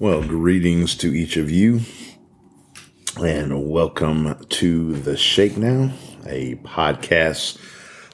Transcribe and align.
Well, 0.00 0.22
greetings 0.22 0.94
to 0.98 1.12
each 1.12 1.36
of 1.36 1.50
you, 1.50 1.80
and 3.20 3.68
welcome 3.68 4.46
to 4.48 4.92
the 4.94 5.16
Shakedown, 5.16 5.92
a 6.24 6.54
podcast 6.62 7.58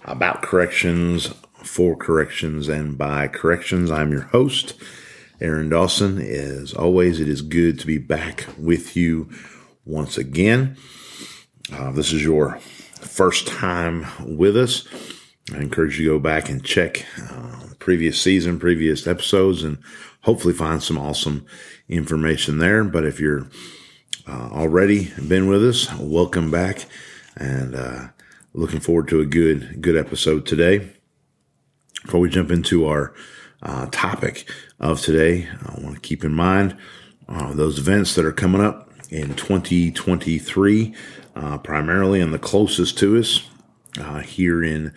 about 0.03 0.41
corrections, 0.41 1.35
for 1.62 1.95
corrections, 1.95 2.68
and 2.68 2.96
by 2.96 3.29
corrections. 3.29 3.91
I'm 3.91 4.12
your 4.12 4.23
host, 4.23 4.73
Aaron 5.43 5.68
Dawson. 5.68 6.23
As 6.23 6.73
always, 6.73 7.21
it 7.21 7.29
is 7.29 7.43
good 7.43 7.79
to 7.81 7.87
be 7.87 7.98
back 7.98 8.46
with 8.57 8.96
you 8.96 9.29
once 9.85 10.16
again. 10.16 10.79
Uh, 11.71 11.93
this 11.93 12.14
is 12.14 12.25
your 12.25 12.59
first 13.03 13.46
time 13.46 14.07
with 14.21 14.57
us. 14.57 14.89
I 15.53 15.59
encourage 15.59 16.01
you 16.01 16.07
to 16.07 16.14
go 16.14 16.18
back 16.18 16.48
and 16.48 16.64
check 16.64 17.04
uh, 17.31 17.67
previous 17.79 18.18
season, 18.18 18.59
previous 18.59 19.07
episodes, 19.07 19.62
and 19.62 19.76
hopefully 20.25 20.55
find 20.55 20.83
some 20.83 20.99
awesome 20.99 21.46
information 21.89 22.59
there. 22.59 22.82
But 22.82 23.05
if 23.05 23.21
you're 23.21 23.46
uh, 24.27 24.49
already 24.53 25.13
been 25.29 25.46
with 25.49 25.65
us, 25.65 25.93
welcome 25.99 26.51
back, 26.51 26.87
and 27.37 27.75
uh, 27.75 28.09
looking 28.53 28.81
forward 28.81 29.09
to 29.09 29.21
a 29.21 29.27
good 29.27 29.81
good 29.81 29.96
episode 29.96 30.46
today. 30.46 30.91
Before 32.05 32.20
we 32.20 32.29
jump 32.29 32.51
into 32.51 32.87
our 32.87 33.15
uh, 33.62 33.87
topic 33.91 34.48
of 34.81 35.01
today, 35.01 35.48
I 35.65 35.81
want 35.81 35.95
to 35.95 36.01
keep 36.01 36.25
in 36.25 36.33
mind 36.33 36.77
uh, 37.29 37.55
those 37.55 37.79
events 37.79 38.15
that 38.15 38.25
are 38.25 38.33
coming 38.33 38.61
up 38.61 38.91
in 39.11 39.34
2023, 39.34 40.95
uh, 41.37 41.59
primarily 41.59 42.20
and 42.20 42.33
the 42.33 42.39
closest 42.39 42.98
to 42.98 43.17
us. 43.19 43.48
Uh, 43.98 44.19
here 44.20 44.62
in 44.62 44.93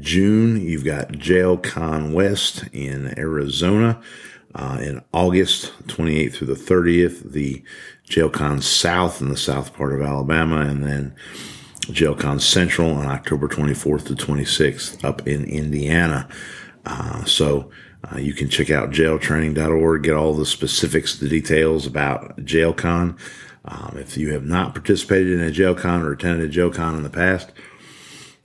June, 0.00 0.60
you've 0.60 0.84
got 0.84 1.12
JailCon 1.12 2.12
West 2.12 2.64
in 2.72 3.18
Arizona. 3.18 4.00
Uh, 4.54 4.78
in 4.82 5.02
August 5.12 5.72
28th 5.86 6.34
through 6.34 6.46
the 6.48 6.54
30th, 6.54 7.32
the 7.32 7.62
JailCon 8.08 8.62
South 8.62 9.22
in 9.22 9.28
the 9.28 9.36
south 9.36 9.72
part 9.72 9.94
of 9.94 10.02
Alabama, 10.02 10.58
and 10.58 10.84
then 10.84 11.14
JailCon 11.86 12.40
Central 12.40 12.90
on 12.90 13.06
October 13.06 13.48
24th 13.48 14.06
to 14.06 14.14
26th 14.14 15.02
up 15.04 15.26
in 15.26 15.44
Indiana. 15.44 16.28
Uh, 16.84 17.24
so 17.24 17.70
uh, 18.04 18.18
you 18.18 18.34
can 18.34 18.48
check 18.48 18.70
out 18.70 18.90
jailtraining.org, 18.90 20.02
get 20.02 20.14
all 20.14 20.34
the 20.34 20.44
specifics, 20.44 21.16
the 21.16 21.28
details 21.28 21.86
about 21.86 22.36
JailCon. 22.36 23.18
Um, 23.64 23.96
if 23.96 24.16
you 24.16 24.32
have 24.32 24.44
not 24.44 24.74
participated 24.74 25.38
in 25.38 25.40
a 25.40 25.50
JailCon 25.50 26.02
or 26.02 26.12
attended 26.12 26.50
a 26.50 26.52
JailCon 26.52 26.96
in 26.96 27.04
the 27.04 27.10
past, 27.10 27.52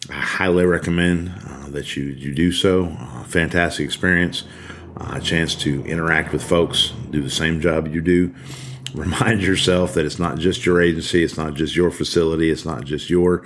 I 0.09 0.21
highly 0.21 0.65
recommend 0.65 1.33
uh, 1.45 1.69
that 1.69 1.95
you, 1.95 2.03
you 2.03 2.33
do 2.33 2.51
so. 2.51 2.95
Uh, 2.97 3.23
fantastic 3.23 3.83
experience 3.83 4.43
uh, 4.99 5.13
a 5.15 5.21
chance 5.21 5.55
to 5.55 5.83
interact 5.85 6.33
with 6.33 6.43
folks, 6.43 6.93
do 7.11 7.21
the 7.21 7.29
same 7.29 7.61
job 7.61 7.87
you 7.87 8.01
do. 8.01 8.33
Remind 8.93 9.41
yourself 9.41 9.93
that 9.93 10.05
it's 10.05 10.19
not 10.19 10.37
just 10.37 10.65
your 10.65 10.81
agency, 10.81 11.23
it's 11.23 11.37
not 11.37 11.53
just 11.53 11.75
your 11.75 11.91
facility, 11.91 12.49
it's 12.49 12.65
not 12.65 12.85
just 12.85 13.09
your 13.09 13.45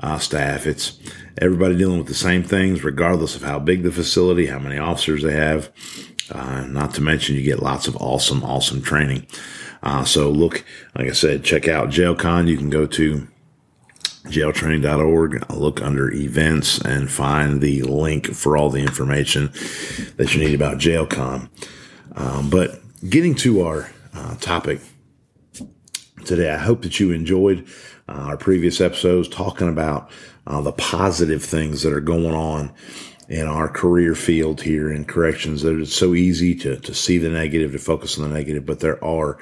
uh, 0.00 0.18
staff. 0.18 0.66
It's 0.66 0.98
everybody 1.38 1.76
dealing 1.76 1.98
with 1.98 2.08
the 2.08 2.14
same 2.14 2.42
things, 2.42 2.82
regardless 2.82 3.36
of 3.36 3.42
how 3.42 3.58
big 3.58 3.84
the 3.84 3.92
facility, 3.92 4.46
how 4.46 4.58
many 4.58 4.78
officers 4.78 5.22
they 5.22 5.34
have. 5.34 5.70
Uh, 6.30 6.62
not 6.62 6.94
to 6.94 7.00
mention, 7.00 7.36
you 7.36 7.42
get 7.42 7.62
lots 7.62 7.86
of 7.86 7.96
awesome, 7.96 8.42
awesome 8.42 8.82
training. 8.82 9.26
Uh, 9.82 10.04
so 10.04 10.30
look, 10.30 10.64
like 10.96 11.08
I 11.08 11.12
said, 11.12 11.44
check 11.44 11.68
out 11.68 11.88
JailCon. 11.88 12.48
You 12.48 12.56
can 12.56 12.70
go 12.70 12.86
to 12.86 13.28
jailtraining.org, 14.24 15.50
look 15.50 15.82
under 15.82 16.12
events 16.12 16.80
and 16.80 17.10
find 17.10 17.60
the 17.60 17.82
link 17.82 18.34
for 18.34 18.56
all 18.56 18.70
the 18.70 18.80
information 18.80 19.50
that 20.16 20.34
you 20.34 20.40
need 20.40 20.54
about 20.54 20.78
JailCon. 20.78 21.48
Um, 22.14 22.50
but 22.50 22.80
getting 23.08 23.34
to 23.36 23.62
our 23.62 23.90
uh, 24.14 24.36
topic 24.36 24.80
today, 26.24 26.50
I 26.50 26.58
hope 26.58 26.82
that 26.82 27.00
you 27.00 27.10
enjoyed 27.10 27.66
uh, 28.08 28.12
our 28.12 28.36
previous 28.36 28.80
episodes 28.80 29.28
talking 29.28 29.68
about 29.68 30.10
uh, 30.46 30.60
the 30.60 30.72
positive 30.72 31.42
things 31.42 31.82
that 31.82 31.92
are 31.92 32.00
going 32.00 32.34
on 32.34 32.72
in 33.28 33.46
our 33.46 33.68
career 33.68 34.14
field 34.14 34.60
here 34.60 34.92
in 34.92 35.04
corrections. 35.04 35.62
That 35.62 35.80
it's 35.80 35.94
so 35.94 36.14
easy 36.14 36.54
to, 36.56 36.78
to 36.78 36.94
see 36.94 37.18
the 37.18 37.28
negative, 37.28 37.72
to 37.72 37.78
focus 37.78 38.18
on 38.18 38.28
the 38.28 38.34
negative, 38.34 38.66
but 38.66 38.80
there 38.80 39.02
are 39.04 39.38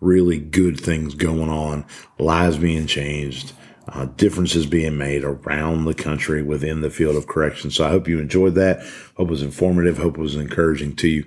really 0.00 0.38
good 0.38 0.80
things 0.80 1.14
going 1.14 1.48
on, 1.48 1.84
lives 2.18 2.58
being 2.58 2.86
changed, 2.86 3.52
uh, 3.88 4.06
differences 4.16 4.66
being 4.66 4.96
made 4.96 5.24
around 5.24 5.84
the 5.84 5.94
country 5.94 6.42
within 6.42 6.80
the 6.80 6.90
field 6.90 7.16
of 7.16 7.26
correction. 7.26 7.70
So 7.70 7.84
I 7.84 7.90
hope 7.90 8.08
you 8.08 8.20
enjoyed 8.20 8.54
that. 8.54 8.80
Hope 9.16 9.28
it 9.28 9.30
was 9.30 9.42
informative. 9.42 9.98
Hope 9.98 10.18
it 10.18 10.20
was 10.20 10.36
encouraging 10.36 10.96
to 10.96 11.08
you. 11.08 11.24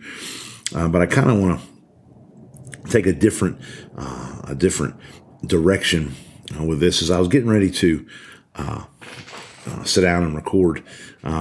Uh, 0.73 0.87
but 0.87 1.01
I 1.01 1.05
kind 1.05 1.29
of 1.29 1.39
want 1.39 1.61
to 1.61 2.91
take 2.91 3.07
a 3.07 3.13
different, 3.13 3.59
uh, 3.97 4.41
a 4.47 4.55
different 4.55 4.95
direction 5.45 6.15
uh, 6.57 6.63
with 6.63 6.79
this. 6.79 7.01
As 7.01 7.11
I 7.11 7.19
was 7.19 7.27
getting 7.27 7.49
ready 7.49 7.69
to 7.71 8.07
uh, 8.55 8.83
uh, 9.67 9.83
sit 9.83 10.01
down 10.01 10.23
and 10.23 10.35
record, 10.35 10.83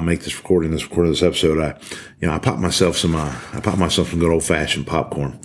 make 0.03 0.21
this 0.21 0.37
recording, 0.37 0.71
this 0.73 0.85
recording, 0.85 1.13
this 1.13 1.23
episode, 1.23 1.61
I, 1.61 1.79
you 2.21 2.27
know, 2.27 2.35
I 2.35 2.39
popped 2.39 2.61
myself 2.61 2.97
some, 2.97 3.15
I 3.15 3.61
popped 3.63 3.79
myself 3.79 4.11
some 4.11 4.19
good 4.19 4.33
old 4.33 4.43
fashioned 4.43 4.87
popcorn, 4.87 5.39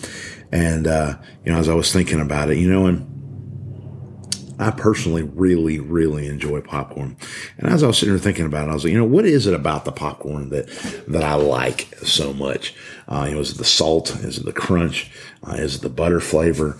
and 0.52 0.86
you 0.86 1.52
know, 1.52 1.60
as 1.60 1.68
I 1.68 1.74
was 1.74 1.92
thinking 1.92 2.22
about 2.22 2.50
it, 2.50 2.58
you 2.58 2.70
know, 2.70 2.86
and 2.86 3.09
I 4.60 4.72
personally 4.72 5.24
really, 5.24 5.80
really 5.80 6.28
enjoy 6.28 6.62
popcorn. 6.62 7.16
And 7.58 7.72
as 7.72 7.82
I 7.82 7.88
was 7.88 7.98
sitting 7.98 8.14
there 8.14 8.22
thinking 8.22 8.46
about 8.46 8.68
it, 8.68 8.72
I 8.72 8.74
was 8.74 8.84
like, 8.84 8.92
you 8.92 9.00
know, 9.00 9.06
what 9.06 9.26
is 9.26 9.48
it 9.48 9.54
about 9.54 9.86
the 9.86 9.92
popcorn 9.92 10.50
that 10.50 10.68
that 11.08 11.24
I 11.24 11.36
like 11.36 11.88
so 12.04 12.34
much? 12.34 12.76
Uh, 13.08 13.26
you 13.30 13.36
know, 13.36 13.42
is 13.42 13.52
it 13.52 13.58
the 13.58 13.64
salt? 13.64 14.12
Is 14.18 14.38
it 14.38 14.46
the 14.46 14.54
crunch? 14.54 15.10
Uh, 15.48 15.54
is 15.54 15.78
it 15.78 15.82
the 15.82 15.90
butter 15.90 16.20
flavor? 16.20 16.78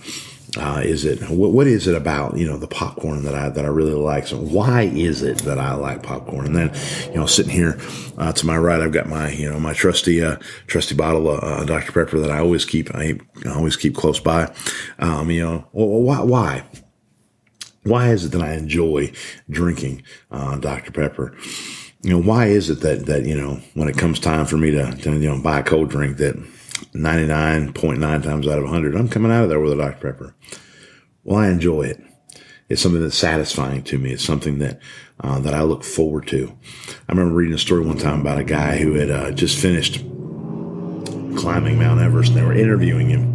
Uh, 0.58 0.82
is 0.84 1.04
it 1.04 1.22
what, 1.30 1.52
what 1.52 1.66
is 1.66 1.86
it 1.86 1.94
about 1.94 2.36
you 2.36 2.46
know 2.46 2.56
the 2.56 2.66
popcorn 2.66 3.22
that 3.22 3.34
I 3.34 3.48
that 3.48 3.64
I 3.64 3.68
really 3.68 3.94
like? 3.94 4.26
So 4.26 4.36
why 4.36 4.82
is 4.82 5.22
it 5.22 5.38
that 5.38 5.58
I 5.58 5.74
like 5.74 6.02
popcorn? 6.02 6.46
And 6.46 6.56
then 6.56 6.74
you 7.08 7.20
know 7.20 7.26
sitting 7.26 7.52
here 7.52 7.78
uh, 8.18 8.32
to 8.32 8.46
my 8.46 8.58
right, 8.58 8.80
I've 8.80 8.92
got 8.92 9.08
my 9.08 9.30
you 9.30 9.48
know 9.48 9.60
my 9.60 9.72
trusty 9.72 10.22
uh, 10.22 10.36
trusty 10.66 10.94
bottle 10.94 11.30
of 11.30 11.42
uh, 11.42 11.64
Dr 11.64 11.92
Pepper 11.92 12.18
that 12.18 12.30
I 12.30 12.40
always 12.40 12.64
keep 12.64 12.94
I 12.94 13.18
always 13.46 13.76
keep 13.76 13.94
close 13.94 14.18
by. 14.18 14.52
Um, 14.98 15.30
you 15.30 15.42
know 15.42 15.68
well, 15.72 16.02
why 16.02 16.20
why 16.20 16.64
why 17.82 18.10
is 18.10 18.24
it 18.24 18.32
that 18.32 18.42
I 18.42 18.54
enjoy 18.54 19.12
drinking 19.48 20.02
uh, 20.30 20.56
Dr. 20.58 20.92
Pepper? 20.92 21.36
You 22.02 22.10
know, 22.10 22.22
why 22.22 22.46
is 22.46 22.70
it 22.70 22.80
that, 22.80 23.06
that, 23.06 23.24
you 23.24 23.34
know, 23.34 23.60
when 23.74 23.88
it 23.88 23.96
comes 23.96 24.18
time 24.18 24.46
for 24.46 24.56
me 24.56 24.70
to, 24.70 24.94
to, 24.96 25.12
you 25.12 25.30
know, 25.30 25.42
buy 25.42 25.60
a 25.60 25.62
cold 25.62 25.90
drink 25.90 26.18
that 26.18 26.36
99.9 26.94 28.22
times 28.22 28.48
out 28.48 28.58
of 28.58 28.64
100, 28.64 28.96
I'm 28.96 29.08
coming 29.08 29.32
out 29.32 29.44
of 29.44 29.48
there 29.48 29.60
with 29.60 29.72
a 29.72 29.76
Dr. 29.76 30.12
Pepper. 30.12 30.34
Well, 31.24 31.38
I 31.38 31.48
enjoy 31.48 31.82
it. 31.82 32.02
It's 32.68 32.80
something 32.80 33.02
that's 33.02 33.16
satisfying 33.16 33.82
to 33.84 33.98
me. 33.98 34.12
It's 34.12 34.24
something 34.24 34.58
that, 34.60 34.78
uh, 35.20 35.40
that 35.40 35.54
I 35.54 35.62
look 35.62 35.82
forward 35.82 36.26
to. 36.28 36.56
I 37.08 37.12
remember 37.12 37.34
reading 37.34 37.54
a 37.54 37.58
story 37.58 37.84
one 37.84 37.98
time 37.98 38.20
about 38.20 38.38
a 38.38 38.44
guy 38.44 38.78
who 38.78 38.94
had, 38.94 39.10
uh, 39.10 39.30
just 39.32 39.58
finished 39.58 40.04
climbing 41.36 41.78
Mount 41.78 42.00
Everest 42.00 42.30
and 42.30 42.38
they 42.38 42.44
were 42.44 42.54
interviewing 42.54 43.08
him 43.08 43.34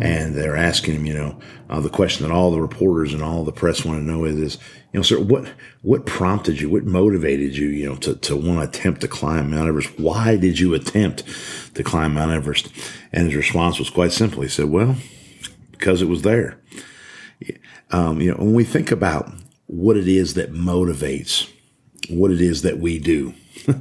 and 0.00 0.34
they're 0.34 0.56
asking 0.56 0.94
him, 0.94 1.06
you 1.06 1.14
know, 1.14 1.38
uh, 1.68 1.80
the 1.80 1.90
question 1.90 2.26
that 2.26 2.34
all 2.34 2.50
the 2.50 2.60
reporters 2.60 3.12
and 3.12 3.22
all 3.22 3.44
the 3.44 3.52
press 3.52 3.84
want 3.84 4.00
to 4.00 4.04
know 4.04 4.24
is, 4.24 4.58
you 4.92 4.98
know, 4.98 5.02
sir, 5.02 5.20
what 5.20 5.52
what 5.82 6.06
prompted 6.06 6.60
you, 6.60 6.70
what 6.70 6.84
motivated 6.84 7.56
you, 7.56 7.68
you 7.68 7.88
know, 7.88 7.96
to 7.96 8.16
to 8.16 8.36
want 8.36 8.60
to 8.60 8.78
attempt 8.78 9.00
to 9.02 9.08
climb 9.08 9.50
Mount 9.50 9.68
Everest? 9.68 9.98
Why 9.98 10.36
did 10.36 10.58
you 10.58 10.74
attempt 10.74 11.24
to 11.74 11.82
climb 11.82 12.14
Mount 12.14 12.32
Everest? 12.32 12.68
And 13.12 13.26
his 13.26 13.36
response 13.36 13.78
was 13.78 13.90
quite 13.90 14.12
simple. 14.12 14.42
He 14.42 14.48
said, 14.48 14.66
"Well, 14.66 14.96
because 15.72 16.02
it 16.02 16.08
was 16.08 16.22
there." 16.22 16.60
Um, 17.90 18.20
you 18.20 18.30
know, 18.30 18.38
when 18.38 18.54
we 18.54 18.64
think 18.64 18.90
about 18.90 19.32
what 19.66 19.96
it 19.96 20.08
is 20.08 20.34
that 20.34 20.52
motivates, 20.52 21.50
what 22.08 22.30
it 22.30 22.40
is 22.40 22.62
that 22.62 22.78
we 22.78 22.98
do. 22.98 23.34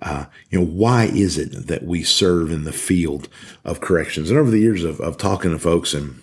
Uh, 0.00 0.26
you 0.50 0.58
know, 0.58 0.64
why 0.64 1.04
is 1.06 1.38
it 1.38 1.66
that 1.66 1.84
we 1.84 2.02
serve 2.02 2.52
in 2.52 2.64
the 2.64 2.72
field 2.72 3.28
of 3.64 3.80
corrections? 3.80 4.30
And 4.30 4.38
over 4.38 4.50
the 4.50 4.60
years 4.60 4.84
of, 4.84 5.00
of 5.00 5.16
talking 5.16 5.50
to 5.50 5.58
folks, 5.58 5.92
and 5.92 6.22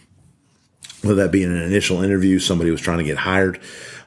whether 1.02 1.22
that 1.24 1.32
be 1.32 1.44
in 1.44 1.52
an 1.52 1.62
initial 1.62 2.02
interview, 2.02 2.40
somebody 2.40 2.72
was 2.72 2.82
trying 2.82 3.00
to 3.00 3.04
get 3.04 3.18
hired, 3.18 3.60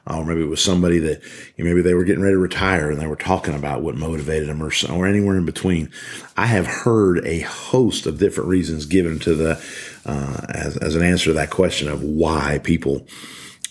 uh, 0.07 0.17
or 0.17 0.25
maybe 0.25 0.41
it 0.41 0.49
was 0.49 0.61
somebody 0.61 0.97
that 0.99 1.21
you 1.55 1.63
know, 1.63 1.69
maybe 1.69 1.81
they 1.81 1.93
were 1.93 2.03
getting 2.03 2.23
ready 2.23 2.33
to 2.33 2.39
retire 2.39 2.89
and 2.89 2.99
they 2.99 3.07
were 3.07 3.15
talking 3.15 3.53
about 3.53 3.81
what 3.81 3.95
motivated 3.95 4.49
them, 4.49 4.61
or, 4.61 4.71
or 4.91 5.05
anywhere 5.05 5.37
in 5.37 5.45
between. 5.45 5.91
I 6.35 6.47
have 6.47 6.65
heard 6.65 7.25
a 7.25 7.41
host 7.41 8.07
of 8.07 8.17
different 8.17 8.49
reasons 8.49 8.85
given 8.85 9.19
to 9.19 9.35
the 9.35 9.63
uh, 10.05 10.41
as, 10.49 10.77
as 10.77 10.95
an 10.95 11.03
answer 11.03 11.25
to 11.25 11.33
that 11.33 11.51
question 11.51 11.87
of 11.87 12.01
why 12.01 12.59
people 12.63 13.05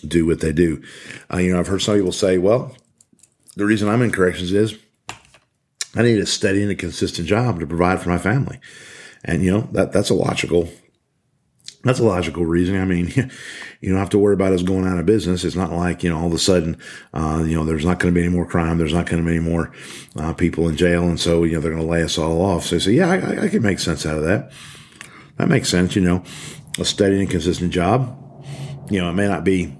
do 0.07 0.25
what 0.25 0.39
they 0.39 0.53
do. 0.53 0.81
Uh, 1.31 1.37
you 1.37 1.51
know, 1.51 1.59
I've 1.59 1.67
heard 1.67 1.81
some 1.81 1.95
people 1.95 2.13
say, 2.13 2.37
"Well, 2.37 2.73
the 3.57 3.65
reason 3.65 3.89
I'm 3.89 4.01
in 4.01 4.11
corrections 4.11 4.53
is." 4.53 4.77
I 5.95 6.03
need 6.03 6.19
a 6.19 6.25
steady 6.25 6.61
and 6.61 6.71
a 6.71 6.75
consistent 6.75 7.27
job 7.27 7.59
to 7.59 7.67
provide 7.67 8.01
for 8.01 8.09
my 8.09 8.17
family. 8.17 8.59
And, 9.25 9.43
you 9.43 9.51
know, 9.51 9.61
that, 9.71 9.91
that's 9.91 10.09
a 10.09 10.13
logical, 10.13 10.69
that's 11.83 11.99
a 11.99 12.05
logical 12.05 12.45
reason. 12.45 12.79
I 12.79 12.85
mean, 12.85 13.07
you 13.81 13.89
don't 13.89 13.99
have 13.99 14.11
to 14.11 14.19
worry 14.19 14.33
about 14.33 14.53
us 14.53 14.63
going 14.63 14.85
out 14.85 14.99
of 14.99 15.05
business. 15.05 15.43
It's 15.43 15.55
not 15.55 15.71
like, 15.71 16.03
you 16.03 16.09
know, 16.09 16.19
all 16.19 16.27
of 16.27 16.33
a 16.33 16.39
sudden, 16.39 16.77
uh, 17.13 17.43
you 17.45 17.55
know, 17.55 17.65
there's 17.65 17.85
not 17.85 17.99
going 17.99 18.13
to 18.13 18.17
be 18.17 18.25
any 18.25 18.33
more 18.33 18.45
crime. 18.45 18.77
There's 18.77 18.93
not 18.93 19.07
going 19.07 19.23
to 19.23 19.29
be 19.29 19.37
any 19.37 19.45
more, 19.45 19.71
uh, 20.15 20.33
people 20.33 20.69
in 20.69 20.77
jail. 20.77 21.03
And 21.03 21.19
so, 21.19 21.43
you 21.43 21.53
know, 21.53 21.59
they're 21.59 21.73
going 21.73 21.83
to 21.83 21.89
lay 21.91 22.03
us 22.03 22.17
all 22.17 22.41
off. 22.41 22.65
So 22.65 22.75
I 22.75 22.79
say, 22.79 22.91
yeah, 22.91 23.09
I, 23.09 23.45
I 23.45 23.49
can 23.49 23.63
make 23.63 23.79
sense 23.79 24.05
out 24.05 24.17
of 24.17 24.23
that. 24.23 24.51
That 25.37 25.47
makes 25.49 25.69
sense. 25.69 25.95
You 25.95 26.01
know, 26.03 26.23
a 26.77 26.85
steady 26.85 27.19
and 27.19 27.29
consistent 27.29 27.73
job. 27.73 28.15
You 28.89 29.01
know, 29.01 29.09
it 29.09 29.13
may 29.13 29.27
not 29.27 29.43
be, 29.43 29.75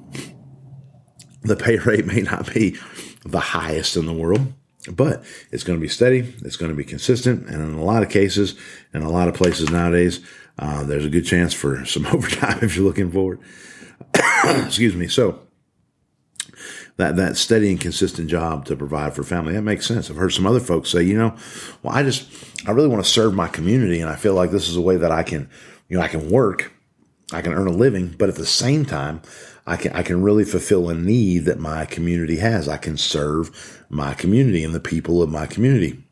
the 1.41 1.55
pay 1.55 1.77
rate 1.77 2.05
may 2.05 2.21
not 2.21 2.53
be 2.53 2.77
the 3.25 3.39
highest 3.39 3.97
in 3.97 4.05
the 4.05 4.13
world, 4.13 4.53
but 4.89 5.23
it's 5.51 5.63
going 5.63 5.77
to 5.77 5.81
be 5.81 5.87
steady. 5.87 6.33
It's 6.43 6.57
going 6.57 6.71
to 6.71 6.77
be 6.77 6.83
consistent. 6.83 7.47
And 7.47 7.61
in 7.61 7.75
a 7.75 7.83
lot 7.83 8.03
of 8.03 8.09
cases, 8.09 8.55
in 8.93 9.01
a 9.01 9.09
lot 9.09 9.27
of 9.27 9.33
places 9.33 9.69
nowadays, 9.69 10.19
uh, 10.57 10.83
there's 10.83 11.05
a 11.05 11.09
good 11.09 11.25
chance 11.25 11.53
for 11.53 11.85
some 11.85 12.05
overtime 12.07 12.59
if 12.61 12.75
you're 12.75 12.85
looking 12.85 13.11
forward. 13.11 13.39
Excuse 14.43 14.95
me. 14.95 15.07
So, 15.07 15.39
that, 16.99 17.15
that 17.15 17.37
steady 17.37 17.71
and 17.71 17.79
consistent 17.79 18.29
job 18.29 18.65
to 18.65 18.75
provide 18.75 19.15
for 19.15 19.23
family. 19.23 19.53
That 19.53 19.61
makes 19.61 19.85
sense. 19.85 20.09
I've 20.09 20.17
heard 20.17 20.33
some 20.33 20.45
other 20.45 20.59
folks 20.59 20.89
say, 20.89 21.01
you 21.01 21.17
know, 21.17 21.33
well, 21.81 21.95
I 21.95 22.03
just, 22.03 22.29
I 22.67 22.71
really 22.71 22.89
want 22.89 23.01
to 23.01 23.09
serve 23.09 23.33
my 23.33 23.47
community 23.47 24.01
and 24.01 24.09
I 24.09 24.17
feel 24.17 24.33
like 24.33 24.51
this 24.51 24.67
is 24.67 24.75
a 24.75 24.81
way 24.81 24.97
that 24.97 25.09
I 25.09 25.23
can, 25.23 25.49
you 25.87 25.95
know, 25.95 26.03
I 26.03 26.09
can 26.09 26.29
work, 26.29 26.73
I 27.31 27.41
can 27.41 27.53
earn 27.53 27.67
a 27.67 27.71
living, 27.71 28.13
but 28.17 28.27
at 28.27 28.35
the 28.35 28.45
same 28.45 28.83
time, 28.83 29.21
I 29.69 29.77
can, 29.77 29.93
I 29.93 30.01
can 30.01 30.23
really 30.23 30.45
fulfill 30.45 30.89
a 30.89 30.95
need 30.95 31.45
that 31.45 31.59
my 31.59 31.85
community 31.85 32.37
has. 32.37 32.67
I 32.67 32.77
can 32.77 32.97
serve 32.97 33.85
my 33.87 34.15
community 34.15 34.63
and 34.63 34.73
the 34.73 34.79
people 34.79 35.21
of 35.21 35.29
my 35.29 35.45
community. 35.45 36.03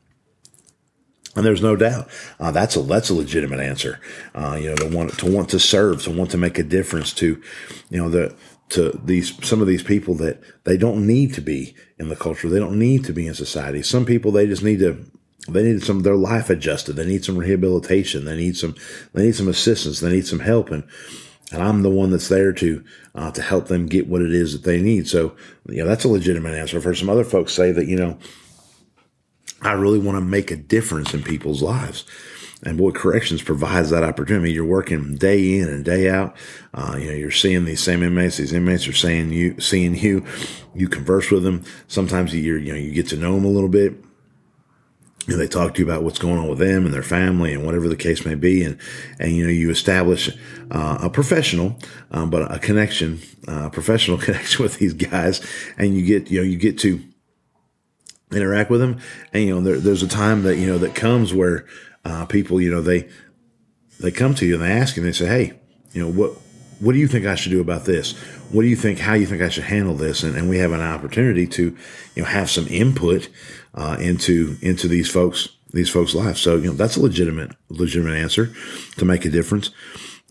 And 1.36 1.44
there's 1.44 1.62
no 1.62 1.76
doubt 1.76 2.08
uh, 2.40 2.52
that's 2.52 2.76
a 2.76 2.82
that's 2.82 3.10
a 3.10 3.16
legitimate 3.16 3.60
answer. 3.60 4.00
Uh, 4.36 4.58
you 4.62 4.70
know, 4.70 4.76
to 4.76 4.88
want 4.88 5.18
to 5.20 5.32
want 5.32 5.50
to 5.50 5.60
serve, 5.60 6.04
to 6.04 6.12
want 6.12 6.30
to 6.32 6.38
make 6.38 6.60
a 6.60 6.64
difference 6.64 7.14
to, 7.14 7.42
you 7.90 7.98
know, 7.98 8.10
the 8.10 8.36
to 8.70 8.92
these 9.04 9.34
some 9.44 9.62
of 9.62 9.68
these 9.68 9.84
people 9.84 10.14
that 10.16 10.40
they 10.64 10.78
don't 10.78 11.06
need 11.06 11.34
to 11.34 11.42
be 11.42 11.76
in 11.98 12.10
the 12.10 12.16
culture. 12.16 12.50
They 12.50 12.60
don't 12.60 12.78
need 12.78 13.06
to 13.06 13.14
be 13.14 13.26
in 13.26 13.34
society. 13.34 13.82
Some 13.82 14.06
people 14.06 14.32
they 14.32 14.46
just 14.46 14.64
need 14.64 14.80
to 14.80 15.04
they 15.48 15.64
need 15.64 15.84
some 15.84 16.02
their 16.02 16.16
life 16.16 16.52
adjusted. 16.52 16.94
They 16.94 17.06
need 17.08 17.26
some 17.26 17.38
rehabilitation. 17.38 18.26
They 18.26 18.36
need 18.36 18.56
some 18.56 18.76
they 19.14 19.24
need 19.24 19.36
some 19.36 19.48
assistance. 19.48 20.00
They 20.00 20.12
need 20.12 20.28
some 20.28 20.40
help 20.40 20.70
and 20.70 20.84
and 21.52 21.64
I'm 21.64 21.82
the 21.82 21.90
one 21.90 22.12
that's 22.12 22.28
there 22.28 22.52
to 22.54 22.84
uh, 23.16 23.32
to 23.32 23.42
help 23.42 23.68
them 23.68 23.86
get 23.86 24.08
what 24.08 24.22
it 24.22 24.34
is 24.34 24.54
that 24.54 24.64
they 24.64 24.82
need. 24.82 25.08
So 25.08 25.36
you 25.68 25.84
know 25.84 25.88
that's 25.88 26.04
a 26.04 26.10
legitimate 26.10 26.56
answer. 26.56 26.78
I've 26.78 26.98
some 26.98 27.10
other 27.10 27.24
folks 27.24 27.54
say 27.54 27.72
that 27.72 27.88
you 27.88 27.96
know 27.96 28.18
I 29.62 29.74
really 29.74 30.00
want 30.00 30.18
to 30.18 30.22
make 30.22 30.52
a 30.52 30.58
difference 30.58 31.14
in 31.14 31.24
people's 31.24 31.62
lives. 31.62 32.06
And 32.64 32.78
boy, 32.78 32.90
corrections 32.90 33.44
provides 33.44 33.92
that 33.92 34.04
opportunity. 34.04 34.52
You're 34.52 34.66
working 34.66 35.16
day 35.16 35.60
in 35.60 35.70
and 35.70 35.86
day 35.86 36.10
out. 36.10 36.36
Uh, 36.74 36.98
you 37.00 37.06
know, 37.06 37.14
you're 37.14 37.30
seeing 37.30 37.66
these 37.66 37.84
same 37.84 38.02
inmates. 38.02 38.38
These 38.38 38.54
inmates 38.54 38.88
are 38.88 38.94
saying 38.94 39.32
you, 39.32 39.60
seeing 39.60 39.94
you. 39.94 40.26
You 40.74 40.90
converse 40.90 41.30
with 41.30 41.44
them. 41.44 41.64
Sometimes 41.88 42.34
you 42.34 42.56
you 42.56 42.74
know 42.74 42.80
you 42.80 42.94
get 42.94 43.08
to 43.10 43.16
know 43.18 43.36
them 43.36 43.46
a 43.46 43.50
little 43.50 43.70
bit. 43.70 43.94
Know, 45.28 45.38
they 45.38 45.48
talk 45.48 45.74
to 45.74 45.80
you 45.82 45.86
about 45.86 46.04
what's 46.04 46.20
going 46.20 46.38
on 46.38 46.48
with 46.48 46.60
them 46.60 46.86
and 46.86 46.94
their 46.94 47.04
family 47.04 47.54
and 47.54 47.66
whatever 47.66 47.90
the 47.90 47.98
case 47.98 48.26
may 48.26 48.36
be, 48.36 48.64
and 48.64 48.78
and 49.20 49.36
you 49.36 49.44
know 49.44 49.52
you 49.52 49.70
establish 49.70 50.30
uh, 50.72 51.00
a 51.02 51.10
professional, 51.10 51.78
um, 52.12 52.30
but 52.30 52.50
a 52.52 52.60
connection, 52.60 53.20
uh, 53.48 53.70
professional 53.70 54.18
connection 54.26 54.64
with 54.64 54.78
these 54.78 54.94
guys, 54.94 55.46
and 55.78 55.96
you 55.96 56.06
get 56.06 56.32
you 56.32 56.40
know 56.40 56.46
you 56.46 56.58
get 56.58 56.80
to 56.80 57.02
interact 58.32 58.70
with 58.70 58.80
them, 58.80 59.00
and 59.34 59.44
you 59.44 59.54
know 59.54 59.62
there, 59.62 59.80
there's 59.80 60.04
a 60.04 60.08
time 60.08 60.44
that 60.44 60.58
you 60.58 60.68
know 60.68 60.78
that 60.78 60.96
comes 60.96 61.34
where 61.34 61.66
uh, 62.08 62.26
people, 62.26 62.62
you 62.62 62.72
know, 62.72 62.82
they 62.82 63.08
they 64.00 64.12
come 64.12 64.34
to 64.36 64.46
you 64.46 64.56
and 64.56 64.64
they 64.64 64.72
ask 64.72 64.96
you 64.96 65.04
and 65.04 65.12
they 65.12 65.18
say, 65.18 65.28
"Hey, 65.28 65.60
you 65.92 66.02
know, 66.02 66.12
what 66.12 66.38
what 66.80 66.94
do 66.94 67.00
you 67.00 67.08
think 67.08 67.26
I 67.26 67.36
should 67.36 67.52
do 67.52 67.62
about 67.62 67.86
this? 67.86 68.14
What 68.52 68.62
do 68.62 68.68
you 68.68 68.76
think? 68.76 69.00
How 69.00 69.14
you 69.14 69.26
think 69.26 69.42
I 69.42 69.50
should 69.50 69.66
handle 69.66 69.96
this?" 69.96 70.24
And, 70.24 70.36
and 70.36 70.50
we 70.50 70.58
have 70.60 70.72
an 70.72 70.82
opportunity 70.82 71.48
to, 71.48 71.76
you 72.16 72.22
know, 72.22 72.28
have 72.28 72.50
some 72.50 72.68
input 72.68 73.30
uh, 73.74 73.98
into 74.00 74.58
into 74.62 74.88
these 74.88 75.10
folks 75.10 75.50
these 75.72 75.90
folks' 75.90 76.14
lives. 76.14 76.42
So 76.42 76.58
you 76.58 76.68
know, 76.68 76.74
that's 76.74 76.98
a 76.98 77.02
legitimate 77.02 77.52
legitimate 77.70 78.16
answer 78.16 78.54
to 78.98 79.06
make 79.06 79.26
a 79.26 79.30
difference. 79.30 79.72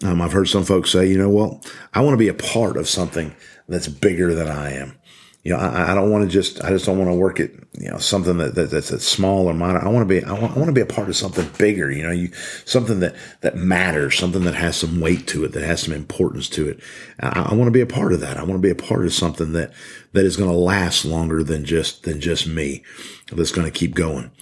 Um, 0.02 0.20
I've 0.20 0.32
heard 0.32 0.48
some 0.48 0.64
folks 0.64 0.90
say, 0.90 1.06
you 1.06 1.16
know, 1.16 1.31
well, 1.31 1.62
I 1.94 2.02
want 2.02 2.12
to 2.12 2.19
be 2.19 2.28
a 2.28 2.34
part 2.34 2.76
of 2.76 2.88
something 2.88 3.34
that's 3.66 3.88
bigger 3.88 4.34
than 4.34 4.49
I 4.49 4.72
am 4.72 4.99
you 5.46 5.52
know, 5.52 5.60
I, 5.60 5.93
I 5.93 5.94
don't 5.94 6.10
want 6.10 6.25
to 6.25 6.28
just, 6.28 6.64
I 6.64 6.70
just 6.70 6.87
don't 6.87 6.98
want 6.98 7.08
to 7.08 7.14
work 7.14 7.38
at, 7.38 7.52
you 7.78 7.88
know, 7.88 7.98
something 7.98 8.37
that, 8.38 8.56
that 8.56 8.69
that's, 8.69 8.88
that's 8.88 9.06
small 9.06 9.46
or 9.46 9.54
minor. 9.54 9.78
I 9.78 9.87
want 9.87 10.02
to 10.02 10.12
be, 10.12 10.25
I 10.25 10.32
want, 10.32 10.56
I 10.56 10.58
want 10.58 10.66
to 10.66 10.72
be 10.72 10.81
a 10.81 10.87
part 10.87 11.08
of 11.08 11.14
something 11.14 11.48
bigger, 11.56 11.88
you 11.88 12.02
know, 12.02 12.10
you, 12.10 12.32
something 12.64 12.98
that, 12.98 13.14
that 13.43 13.54
matters, 13.54 14.19
something 14.19 14.43
that 14.43 14.56
has 14.56 14.76
some 14.76 15.00
weight 15.00 15.28
to 15.28 15.44
it, 15.44 15.52
that 15.52 15.62
has 15.62 15.82
some 15.82 15.94
importance 15.94 16.48
to 16.48 16.69
it. 16.69 16.81
I, 17.20 17.50
I 17.50 17.54
want 17.54 17.69
to 17.69 17.70
be 17.70 17.81
a 17.81 17.87
part 17.87 18.12
of 18.12 18.19
that. 18.22 18.38
I 18.38 18.43
want 18.43 18.54
to 18.54 18.58
be 18.58 18.70
a 18.70 18.75
part 18.75 19.06
of 19.06 19.12
something 19.12 19.52
that, 19.52 19.70
that 20.14 20.25
is 20.25 20.37
going 20.37 20.50
to 20.50 20.56
last 20.56 21.04
longer 21.04 21.44
than 21.44 21.64
just, 21.64 22.02
than 22.02 22.20
just 22.20 22.49
me, 22.49 22.82
that's 23.31 23.52
going 23.52 23.70
to 23.70 23.78
keep 23.78 23.94
going. 23.94 24.32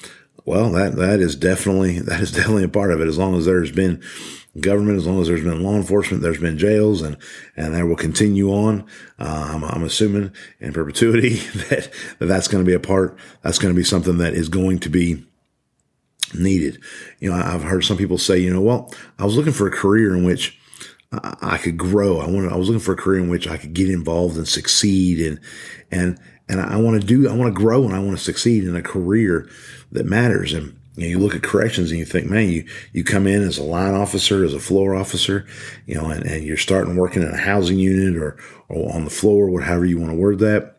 Well, 0.44 0.70
that, 0.72 0.96
that 0.96 1.20
is 1.20 1.36
definitely, 1.36 1.98
that 2.00 2.20
is 2.20 2.32
definitely 2.32 2.64
a 2.64 2.68
part 2.68 2.92
of 2.92 3.00
it. 3.00 3.08
As 3.08 3.18
long 3.18 3.36
as 3.36 3.46
there's 3.46 3.72
been, 3.72 4.02
government, 4.60 4.98
as 4.98 5.06
long 5.06 5.20
as 5.20 5.28
there's 5.28 5.44
been 5.44 5.62
law 5.62 5.74
enforcement, 5.74 6.22
there's 6.22 6.40
been 6.40 6.58
jails, 6.58 7.02
and 7.02 7.16
and 7.56 7.74
that 7.74 7.86
will 7.86 7.96
continue 7.96 8.50
on. 8.50 8.86
Uh, 9.18 9.50
I'm, 9.54 9.64
I'm, 9.64 9.84
assuming 9.84 10.32
in 10.60 10.72
perpetuity 10.72 11.34
that, 11.68 11.90
that 12.18 12.26
that's 12.26 12.48
going 12.48 12.64
to 12.64 12.68
be 12.68 12.74
a 12.74 12.80
part. 12.80 13.16
That's 13.42 13.58
going 13.58 13.74
to 13.74 13.78
be 13.78 13.84
something 13.84 14.18
that 14.18 14.34
is 14.34 14.48
going 14.48 14.78
to 14.80 14.88
be 14.88 15.24
needed. 16.34 16.80
You 17.20 17.30
know, 17.30 17.36
I've 17.36 17.62
heard 17.62 17.84
some 17.84 17.96
people 17.96 18.18
say, 18.18 18.38
you 18.38 18.52
know, 18.52 18.60
well, 18.60 18.92
I 19.18 19.24
was 19.24 19.36
looking 19.36 19.52
for 19.52 19.66
a 19.66 19.72
career 19.72 20.14
in 20.14 20.24
which 20.24 20.58
I, 21.12 21.36
I 21.42 21.58
could 21.58 21.76
grow. 21.76 22.18
I 22.18 22.26
wanted, 22.26 22.52
I 22.52 22.56
was 22.56 22.68
looking 22.68 22.80
for 22.80 22.92
a 22.92 22.96
career 22.96 23.22
in 23.22 23.28
which 23.28 23.48
I 23.48 23.56
could 23.56 23.74
get 23.74 23.90
involved 23.90 24.36
and 24.36 24.46
succeed, 24.46 25.20
and 25.20 25.40
and 25.90 26.18
and 26.48 26.60
I 26.60 26.76
want 26.76 27.00
to 27.00 27.06
do, 27.06 27.28
I 27.28 27.34
want 27.34 27.54
to 27.54 27.60
grow, 27.60 27.84
and 27.84 27.94
I 27.94 27.98
want 27.98 28.18
to 28.18 28.22
succeed 28.22 28.64
in 28.64 28.76
a 28.76 28.82
career 28.82 29.48
that 29.94 30.06
matters, 30.06 30.52
and 30.52 30.78
you, 30.96 31.04
know, 31.04 31.08
you 31.08 31.18
look 31.18 31.34
at 31.34 31.42
corrections 31.42 31.90
and 31.90 31.98
you 31.98 32.04
think, 32.04 32.28
man, 32.28 32.48
you, 32.48 32.66
you 32.92 33.02
come 33.02 33.26
in 33.26 33.42
as 33.42 33.58
a 33.58 33.64
line 33.64 33.94
officer, 33.94 34.44
as 34.44 34.54
a 34.54 34.60
floor 34.60 34.94
officer, 34.94 35.46
you 35.86 35.94
know, 35.94 36.06
and, 36.10 36.24
and 36.24 36.44
you're 36.44 36.56
starting 36.56 36.96
working 36.96 37.22
in 37.22 37.30
a 37.30 37.36
housing 37.36 37.78
unit 37.78 38.16
or, 38.16 38.36
or 38.68 38.94
on 38.94 39.04
the 39.04 39.10
floor, 39.10 39.48
whatever 39.48 39.84
you 39.84 39.98
want 39.98 40.12
to 40.12 40.16
word 40.16 40.38
that. 40.40 40.76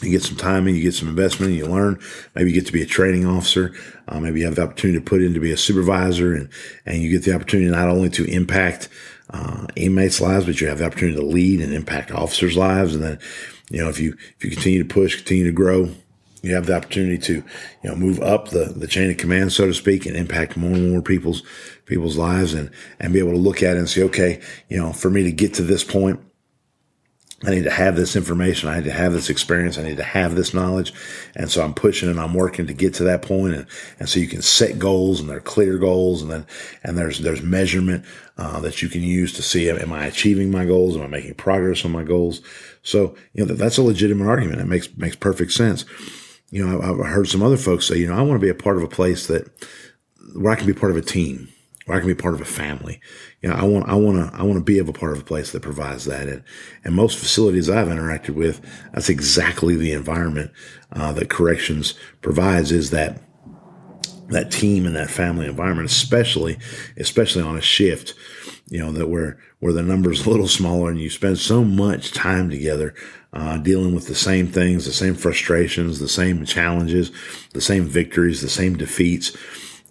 You 0.00 0.10
get 0.10 0.22
some 0.22 0.36
time 0.36 0.66
in, 0.66 0.74
you 0.74 0.82
get 0.82 0.94
some 0.94 1.08
investment, 1.08 1.50
and 1.50 1.58
you 1.58 1.66
learn. 1.66 2.00
Maybe 2.34 2.50
you 2.50 2.60
get 2.60 2.66
to 2.66 2.72
be 2.72 2.82
a 2.82 2.86
training 2.86 3.24
officer. 3.24 3.72
Uh, 4.08 4.18
maybe 4.18 4.40
you 4.40 4.46
have 4.46 4.56
the 4.56 4.62
opportunity 4.62 4.98
to 4.98 5.04
put 5.04 5.22
in 5.22 5.32
to 5.34 5.40
be 5.40 5.52
a 5.52 5.56
supervisor, 5.56 6.34
and 6.34 6.48
and 6.86 7.00
you 7.00 7.08
get 7.08 7.22
the 7.22 7.32
opportunity 7.32 7.70
not 7.70 7.88
only 7.88 8.10
to 8.10 8.24
impact 8.24 8.88
uh, 9.30 9.68
inmates' 9.76 10.20
lives, 10.20 10.44
but 10.46 10.60
you 10.60 10.66
have 10.66 10.78
the 10.78 10.86
opportunity 10.86 11.16
to 11.16 11.24
lead 11.24 11.60
and 11.60 11.72
impact 11.72 12.10
officers' 12.10 12.56
lives. 12.56 12.96
And 12.96 13.04
then, 13.04 13.18
you 13.70 13.78
know, 13.78 13.88
if 13.88 14.00
you 14.00 14.16
if 14.38 14.44
you 14.44 14.50
continue 14.50 14.82
to 14.82 14.92
push, 14.92 15.14
continue 15.14 15.44
to 15.44 15.52
grow, 15.52 15.90
you 16.42 16.54
have 16.54 16.66
the 16.66 16.76
opportunity 16.76 17.18
to, 17.18 17.34
you 17.34 17.90
know, 17.90 17.94
move 17.94 18.20
up 18.20 18.48
the, 18.48 18.64
the 18.64 18.88
chain 18.88 19.10
of 19.10 19.16
command, 19.16 19.52
so 19.52 19.66
to 19.66 19.74
speak, 19.74 20.06
and 20.06 20.16
impact 20.16 20.56
more 20.56 20.72
and 20.72 20.90
more 20.90 21.00
people's, 21.00 21.42
people's 21.86 22.16
lives 22.16 22.52
and, 22.52 22.70
and 22.98 23.12
be 23.12 23.20
able 23.20 23.32
to 23.32 23.38
look 23.38 23.62
at 23.62 23.76
it 23.76 23.78
and 23.78 23.88
say, 23.88 24.02
okay, 24.02 24.40
you 24.68 24.76
know, 24.76 24.92
for 24.92 25.08
me 25.08 25.22
to 25.22 25.32
get 25.32 25.54
to 25.54 25.62
this 25.62 25.84
point, 25.84 26.20
I 27.44 27.50
need 27.50 27.64
to 27.64 27.70
have 27.70 27.96
this 27.96 28.14
information. 28.14 28.68
I 28.68 28.76
need 28.76 28.84
to 28.84 28.92
have 28.92 29.12
this 29.12 29.28
experience. 29.28 29.76
I 29.76 29.82
need 29.82 29.96
to 29.96 30.04
have 30.04 30.36
this 30.36 30.54
knowledge. 30.54 30.92
And 31.34 31.50
so 31.50 31.64
I'm 31.64 31.74
pushing 31.74 32.08
and 32.08 32.20
I'm 32.20 32.34
working 32.34 32.68
to 32.68 32.72
get 32.72 32.94
to 32.94 33.04
that 33.04 33.22
point. 33.22 33.54
And, 33.54 33.66
and 33.98 34.08
so 34.08 34.20
you 34.20 34.28
can 34.28 34.42
set 34.42 34.78
goals 34.78 35.18
and 35.18 35.28
they're 35.28 35.40
clear 35.40 35.76
goals. 35.76 36.22
And 36.22 36.30
then, 36.30 36.46
and 36.84 36.96
there's, 36.96 37.18
there's 37.18 37.42
measurement, 37.42 38.04
uh, 38.38 38.60
that 38.60 38.80
you 38.80 38.88
can 38.88 39.02
use 39.02 39.32
to 39.34 39.42
see, 39.42 39.68
am 39.68 39.92
I 39.92 40.06
achieving 40.06 40.52
my 40.52 40.64
goals? 40.64 40.96
Am 40.96 41.02
I 41.02 41.08
making 41.08 41.34
progress 41.34 41.84
on 41.84 41.90
my 41.90 42.04
goals? 42.04 42.42
So, 42.84 43.16
you 43.32 43.42
know, 43.42 43.46
that, 43.46 43.58
that's 43.58 43.78
a 43.78 43.82
legitimate 43.82 44.28
argument. 44.28 44.60
It 44.60 44.66
makes, 44.66 44.96
makes 44.96 45.16
perfect 45.16 45.50
sense 45.50 45.84
you 46.52 46.64
know, 46.64 46.82
I've 46.82 47.06
heard 47.06 47.28
some 47.28 47.42
other 47.42 47.56
folks 47.56 47.88
say, 47.88 47.96
you 47.96 48.06
know, 48.06 48.14
I 48.14 48.20
want 48.20 48.38
to 48.38 48.44
be 48.44 48.50
a 48.50 48.54
part 48.54 48.76
of 48.76 48.82
a 48.82 48.88
place 48.88 49.26
that 49.26 49.48
where 50.34 50.52
I 50.52 50.56
can 50.56 50.66
be 50.66 50.74
part 50.74 50.92
of 50.92 50.98
a 50.98 51.02
team, 51.02 51.48
where 51.86 51.96
I 51.96 52.00
can 52.00 52.08
be 52.08 52.14
part 52.14 52.34
of 52.34 52.42
a 52.42 52.44
family. 52.44 53.00
You 53.40 53.48
know, 53.48 53.56
I 53.56 53.64
want, 53.64 53.88
I 53.88 53.94
want 53.94 54.18
to, 54.18 54.38
I 54.38 54.42
want 54.42 54.58
to 54.58 54.64
be 54.64 54.78
of 54.78 54.86
a 54.86 54.92
part 54.92 55.12
of 55.12 55.20
a 55.20 55.24
place 55.24 55.52
that 55.52 55.62
provides 55.62 56.04
that. 56.04 56.28
And, 56.28 56.44
and 56.84 56.94
most 56.94 57.18
facilities 57.18 57.70
I've 57.70 57.88
interacted 57.88 58.34
with, 58.34 58.60
that's 58.92 59.08
exactly 59.08 59.76
the 59.76 59.92
environment, 59.92 60.52
uh, 60.92 61.10
that 61.14 61.30
corrections 61.30 61.94
provides 62.20 62.70
is 62.70 62.90
that, 62.90 63.22
that 64.28 64.52
team 64.52 64.84
and 64.84 64.94
that 64.94 65.10
family 65.10 65.46
environment, 65.46 65.90
especially, 65.90 66.58
especially 66.98 67.42
on 67.42 67.56
a 67.56 67.62
shift, 67.62 68.12
you 68.68 68.78
know, 68.78 68.92
that 68.92 69.08
where, 69.08 69.38
where 69.60 69.72
the 69.72 69.82
number's 69.82 70.26
a 70.26 70.30
little 70.30 70.48
smaller 70.48 70.90
and 70.90 71.00
you 71.00 71.08
spend 71.08 71.38
so 71.38 71.64
much 71.64 72.12
time 72.12 72.50
together, 72.50 72.94
uh, 73.32 73.58
dealing 73.58 73.94
with 73.94 74.08
the 74.08 74.14
same 74.14 74.46
things, 74.46 74.84
the 74.84 74.92
same 74.92 75.14
frustrations, 75.14 75.98
the 75.98 76.08
same 76.08 76.44
challenges, 76.44 77.10
the 77.52 77.60
same 77.60 77.84
victories, 77.84 78.42
the 78.42 78.48
same 78.48 78.76
defeats. 78.76 79.36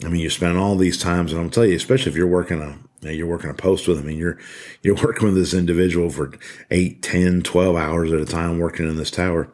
I 0.04 0.10
mean, 0.10 0.22
you 0.22 0.30
spend 0.30 0.58
all 0.58 0.76
these 0.76 0.98
times, 0.98 1.32
and 1.32 1.42
I'm 1.42 1.50
tell 1.50 1.66
you, 1.66 1.76
especially 1.76 2.12
if 2.12 2.18
you're 2.18 2.28
working 2.28 2.62
a 2.62 2.78
you're 3.04 3.26
working 3.26 3.50
a 3.50 3.56
post 3.56 3.88
with 3.88 3.98
them, 3.98 4.08
mean, 4.08 4.18
you're 4.18 4.38
you're 4.84 4.96
working 5.04 5.26
with 5.28 5.36
this 5.36 5.54
individual 5.54 6.10
for 6.10 6.34
8, 6.70 7.02
10, 7.02 7.42
12 7.42 7.76
hours 7.76 8.12
at 8.12 8.20
a 8.20 8.26
time 8.26 8.60
working 8.60 8.88
in 8.88 8.98
this 8.98 9.12
tower 9.12 9.52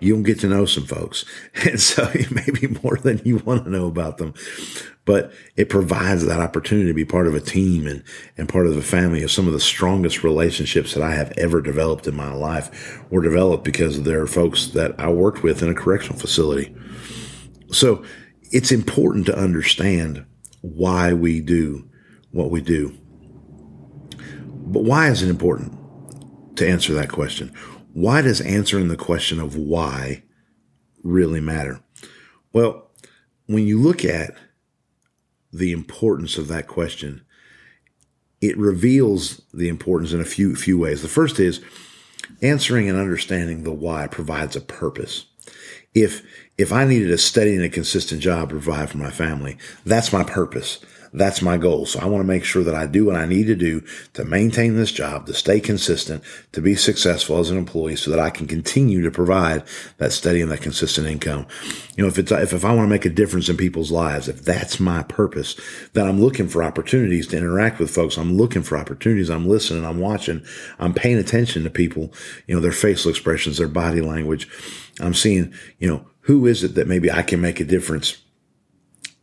you'll 0.00 0.22
get 0.22 0.40
to 0.40 0.48
know 0.48 0.66
some 0.66 0.84
folks. 0.84 1.24
And 1.66 1.80
so 1.80 2.08
it 2.14 2.30
may 2.30 2.50
be 2.50 2.68
more 2.82 2.96
than 2.96 3.20
you 3.24 3.38
want 3.38 3.64
to 3.64 3.70
know 3.70 3.86
about 3.86 4.18
them, 4.18 4.34
but 5.04 5.32
it 5.56 5.68
provides 5.68 6.24
that 6.26 6.40
opportunity 6.40 6.88
to 6.88 6.94
be 6.94 7.04
part 7.04 7.26
of 7.26 7.34
a 7.34 7.40
team 7.40 7.86
and, 7.86 8.02
and 8.36 8.48
part 8.48 8.66
of 8.66 8.74
the 8.74 8.82
family 8.82 9.22
of 9.22 9.30
some 9.30 9.46
of 9.46 9.52
the 9.52 9.60
strongest 9.60 10.22
relationships 10.22 10.94
that 10.94 11.02
I 11.02 11.14
have 11.14 11.32
ever 11.36 11.60
developed 11.60 12.06
in 12.06 12.14
my 12.14 12.32
life 12.32 13.02
were 13.10 13.22
developed 13.22 13.64
because 13.64 14.02
there 14.02 14.20
are 14.20 14.26
folks 14.26 14.68
that 14.68 14.94
I 14.98 15.08
worked 15.08 15.42
with 15.42 15.62
in 15.62 15.70
a 15.70 15.74
correctional 15.74 16.18
facility. 16.18 16.74
So 17.72 18.04
it's 18.52 18.70
important 18.70 19.26
to 19.26 19.38
understand 19.38 20.24
why 20.60 21.12
we 21.12 21.40
do 21.40 21.88
what 22.32 22.50
we 22.50 22.60
do. 22.60 22.96
But 24.66 24.84
why 24.84 25.08
is 25.08 25.22
it 25.22 25.28
important 25.28 25.76
to 26.56 26.68
answer 26.68 26.92
that 26.94 27.10
question? 27.10 27.52
Why 27.96 28.20
does 28.20 28.42
answering 28.42 28.88
the 28.88 28.96
question 28.98 29.40
of 29.40 29.56
why 29.56 30.22
really 31.02 31.40
matter? 31.40 31.80
Well, 32.52 32.90
when 33.46 33.66
you 33.66 33.80
look 33.80 34.04
at 34.04 34.34
the 35.50 35.72
importance 35.72 36.36
of 36.36 36.46
that 36.48 36.68
question, 36.68 37.24
it 38.42 38.54
reveals 38.58 39.40
the 39.54 39.70
importance 39.70 40.12
in 40.12 40.20
a 40.20 40.26
few 40.26 40.54
few 40.56 40.78
ways. 40.78 41.00
The 41.00 41.08
first 41.08 41.40
is 41.40 41.62
answering 42.42 42.86
and 42.86 42.98
understanding 42.98 43.62
the 43.62 43.72
why 43.72 44.08
provides 44.08 44.56
a 44.56 44.60
purpose. 44.60 45.24
If 45.94 46.22
if 46.58 46.74
I 46.74 46.84
needed 46.84 47.10
a 47.10 47.16
steady 47.16 47.56
and 47.56 47.64
a 47.64 47.70
consistent 47.70 48.20
job 48.20 48.50
to 48.50 48.56
provide 48.56 48.90
for 48.90 48.98
my 48.98 49.10
family, 49.10 49.56
that's 49.86 50.12
my 50.12 50.22
purpose. 50.22 50.80
That's 51.16 51.40
my 51.40 51.56
goal. 51.56 51.86
So 51.86 51.98
I 51.98 52.04
want 52.04 52.20
to 52.20 52.26
make 52.26 52.44
sure 52.44 52.62
that 52.62 52.74
I 52.74 52.84
do 52.84 53.06
what 53.06 53.16
I 53.16 53.24
need 53.24 53.46
to 53.46 53.54
do 53.54 53.82
to 54.12 54.24
maintain 54.26 54.76
this 54.76 54.92
job, 54.92 55.26
to 55.26 55.32
stay 55.32 55.60
consistent, 55.60 56.22
to 56.52 56.60
be 56.60 56.74
successful 56.74 57.38
as 57.38 57.48
an 57.48 57.56
employee 57.56 57.96
so 57.96 58.10
that 58.10 58.20
I 58.20 58.28
can 58.28 58.46
continue 58.46 59.00
to 59.00 59.10
provide 59.10 59.64
that 59.96 60.12
steady 60.12 60.42
and 60.42 60.50
that 60.52 60.60
consistent 60.60 61.06
income. 61.06 61.46
You 61.96 62.04
know, 62.04 62.08
if 62.08 62.18
it's, 62.18 62.30
if, 62.30 62.52
if 62.52 62.66
I 62.66 62.74
want 62.74 62.84
to 62.84 62.90
make 62.90 63.06
a 63.06 63.10
difference 63.10 63.48
in 63.48 63.56
people's 63.56 63.90
lives, 63.90 64.28
if 64.28 64.44
that's 64.44 64.78
my 64.78 65.04
purpose, 65.04 65.58
then 65.94 66.06
I'm 66.06 66.20
looking 66.20 66.48
for 66.48 66.62
opportunities 66.62 67.26
to 67.28 67.38
interact 67.38 67.78
with 67.78 67.90
folks. 67.90 68.18
I'm 68.18 68.36
looking 68.36 68.62
for 68.62 68.76
opportunities. 68.76 69.30
I'm 69.30 69.48
listening. 69.48 69.86
I'm 69.86 70.00
watching. 70.00 70.44
I'm 70.78 70.92
paying 70.92 71.16
attention 71.16 71.64
to 71.64 71.70
people, 71.70 72.12
you 72.46 72.54
know, 72.54 72.60
their 72.60 72.72
facial 72.72 73.10
expressions, 73.10 73.56
their 73.56 73.68
body 73.68 74.02
language. 74.02 74.50
I'm 75.00 75.14
seeing, 75.14 75.54
you 75.78 75.88
know, 75.88 76.06
who 76.20 76.44
is 76.44 76.62
it 76.62 76.74
that 76.74 76.88
maybe 76.88 77.10
I 77.10 77.22
can 77.22 77.40
make 77.40 77.58
a 77.58 77.64
difference 77.64 78.18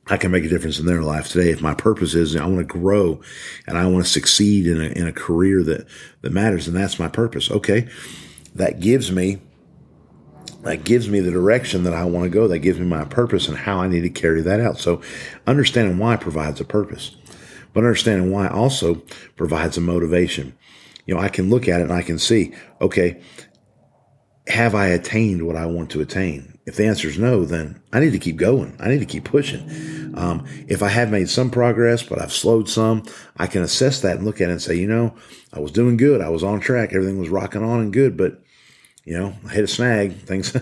I 0.07 0.17
can 0.17 0.31
make 0.31 0.43
a 0.43 0.49
difference 0.49 0.79
in 0.79 0.85
their 0.85 1.01
life 1.01 1.29
today. 1.29 1.49
If 1.49 1.61
my 1.61 1.73
purpose 1.73 2.13
is 2.13 2.35
I 2.35 2.45
want 2.45 2.57
to 2.57 2.65
grow 2.65 3.21
and 3.67 3.77
I 3.77 3.87
want 3.87 4.05
to 4.05 4.11
succeed 4.11 4.67
in 4.67 4.81
a, 4.81 4.87
in 4.87 5.07
a 5.07 5.13
career 5.13 5.63
that, 5.63 5.87
that 6.21 6.33
matters, 6.33 6.67
and 6.67 6.75
that's 6.75 6.99
my 6.99 7.07
purpose. 7.07 7.49
Okay. 7.49 7.87
That 8.55 8.81
gives 8.81 9.11
me, 9.11 9.39
that 10.63 10.83
gives 10.83 11.09
me 11.09 11.21
the 11.21 11.31
direction 11.31 11.83
that 11.83 11.93
I 11.93 12.03
want 12.03 12.25
to 12.25 12.29
go. 12.29 12.47
That 12.47 12.59
gives 12.59 12.79
me 12.79 12.85
my 12.85 13.05
purpose 13.05 13.47
and 13.47 13.57
how 13.57 13.79
I 13.79 13.87
need 13.87 14.01
to 14.01 14.09
carry 14.09 14.41
that 14.41 14.59
out. 14.59 14.77
So 14.77 15.01
understanding 15.47 15.97
why 15.97 16.17
provides 16.17 16.59
a 16.59 16.65
purpose, 16.65 17.15
but 17.73 17.79
understanding 17.79 18.29
why 18.29 18.49
also 18.49 18.95
provides 19.37 19.77
a 19.77 19.81
motivation. 19.81 20.55
You 21.05 21.15
know, 21.15 21.21
I 21.21 21.29
can 21.29 21.49
look 21.49 21.67
at 21.67 21.79
it 21.79 21.83
and 21.83 21.93
I 21.93 22.01
can 22.01 22.19
see, 22.19 22.53
okay, 22.79 23.21
have 24.47 24.75
I 24.75 24.87
attained 24.87 25.47
what 25.47 25.55
I 25.55 25.65
want 25.65 25.91
to 25.91 26.01
attain? 26.01 26.52
If 26.65 26.77
the 26.77 26.85
answer 26.85 27.09
is 27.09 27.17
no, 27.17 27.43
then 27.43 27.81
I 27.91 27.99
need 27.99 28.13
to 28.13 28.19
keep 28.19 28.37
going. 28.37 28.77
I 28.79 28.87
need 28.87 28.99
to 28.99 29.05
keep 29.05 29.25
pushing. 29.25 30.13
Um, 30.15 30.45
if 30.67 30.81
I 30.81 30.87
have 30.89 31.11
made 31.11 31.29
some 31.29 31.51
progress, 31.51 32.03
but 32.03 32.21
I've 32.21 32.31
slowed 32.31 32.69
some, 32.69 33.03
I 33.35 33.47
can 33.47 33.63
assess 33.63 33.99
that 34.01 34.17
and 34.17 34.25
look 34.25 34.39
at 34.39 34.49
it 34.49 34.53
and 34.53 34.61
say, 34.61 34.75
you 34.75 34.87
know, 34.87 35.13
I 35.51 35.59
was 35.59 35.71
doing 35.71 35.97
good. 35.97 36.21
I 36.21 36.29
was 36.29 36.43
on 36.43 36.61
track. 36.61 36.93
Everything 36.93 37.19
was 37.19 37.29
rocking 37.29 37.63
on 37.63 37.81
and 37.81 37.91
good, 37.91 38.15
but 38.15 38.41
you 39.03 39.17
know, 39.17 39.33
I 39.45 39.49
hit 39.49 39.65
a 39.65 39.67
snag. 39.67 40.13
Things, 40.25 40.55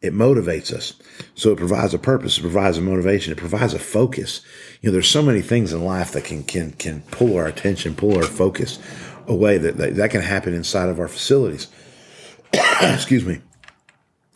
it 0.00 0.14
motivates 0.14 0.72
us. 0.72 0.94
So 1.34 1.52
it 1.52 1.58
provides 1.58 1.92
a 1.92 1.98
purpose. 1.98 2.38
It 2.38 2.42
provides 2.42 2.78
a 2.78 2.82
motivation. 2.82 3.32
It 3.32 3.38
provides 3.38 3.74
a 3.74 3.78
focus. 3.78 4.40
You 4.80 4.88
know, 4.88 4.94
there's 4.94 5.08
so 5.08 5.22
many 5.22 5.42
things 5.42 5.74
in 5.74 5.84
life 5.84 6.12
that 6.12 6.24
can, 6.24 6.44
can, 6.44 6.72
can 6.72 7.02
pull 7.10 7.36
our 7.36 7.46
attention, 7.46 7.94
pull 7.94 8.16
our 8.16 8.22
focus 8.22 8.78
away 9.26 9.58
that, 9.58 9.76
that, 9.76 9.96
that 9.96 10.10
can 10.10 10.22
happen 10.22 10.54
inside 10.54 10.88
of 10.88 10.98
our 10.98 11.08
facilities. 11.08 11.68
Excuse 12.80 13.26
me 13.26 13.42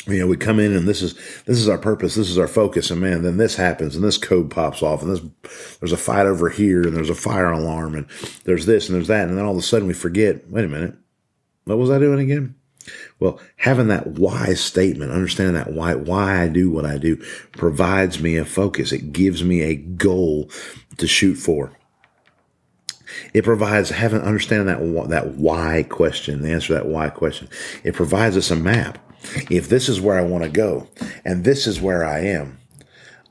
you 0.06 0.18
know, 0.18 0.26
we 0.26 0.37
come 0.37 0.61
in 0.61 0.76
and 0.76 0.87
this 0.87 1.00
is 1.00 1.14
this 1.46 1.58
is 1.58 1.68
our 1.68 1.78
purpose, 1.78 2.14
this 2.14 2.28
is 2.28 2.38
our 2.38 2.49
focus, 2.49 2.90
and 2.90 3.00
man, 3.00 3.23
then 3.23 3.38
this 3.38 3.56
happens 3.56 3.96
and 3.96 4.04
this 4.04 4.18
code 4.18 4.50
pops 4.50 4.82
off, 4.82 5.02
and 5.02 5.11
this 5.11 5.78
there's 5.80 5.92
a 5.92 5.96
fight 5.96 6.26
over 6.26 6.50
here, 6.50 6.82
and 6.82 6.94
there's 6.94 7.11
a 7.11 7.14
fire 7.14 7.50
alarm, 7.50 7.94
and 7.94 8.06
there's 8.44 8.66
this 8.66 8.88
and 8.88 8.96
there's 8.96 9.08
that, 9.08 9.28
and 9.28 9.38
then 9.38 9.44
all 9.44 9.52
of 9.52 9.58
a 9.58 9.62
sudden 9.62 9.88
we 9.88 9.94
forget. 9.94 10.49
Wait 10.50 10.64
a 10.64 10.68
minute, 10.68 10.94
what 11.64 11.78
was 11.78 11.90
I 11.90 11.99
doing 11.99 12.20
again? 12.20 12.54
Well, 13.18 13.40
having 13.56 13.88
that 13.88 14.06
why 14.06 14.52
statement, 14.52 15.11
understanding 15.11 15.54
that 15.54 15.73
why 15.73 15.94
why 15.94 16.42
I 16.42 16.49
do 16.49 16.70
what 16.70 16.84
I 16.84 16.99
do, 16.99 17.16
provides 17.52 18.20
me 18.20 18.37
a 18.37 18.44
focus. 18.44 18.92
It 18.92 19.12
gives 19.12 19.42
me 19.42 19.62
a 19.62 19.75
goal 19.75 20.50
to 20.99 21.06
shoot 21.06 21.37
for. 21.37 21.73
It 23.32 23.44
provides 23.44 23.90
having 23.90 24.20
understanding 24.20 24.66
that 24.66 25.08
that 25.08 25.34
why 25.37 25.84
question, 25.84 26.42
the 26.42 26.50
answer 26.50 26.68
to 26.68 26.75
that 26.75 26.87
why 26.87 27.08
question. 27.08 27.49
It 27.84 27.94
provides 27.94 28.37
us 28.37 28.50
a 28.50 28.56
map 28.56 28.99
if 29.50 29.69
this 29.69 29.88
is 29.88 30.00
where 30.00 30.19
I 30.19 30.23
want 30.23 30.45
to 30.45 30.50
go 30.50 30.88
and 31.25 31.45
this 31.45 31.66
is 31.66 31.81
where 31.81 32.04
I 32.04 32.21
am, 32.21 32.59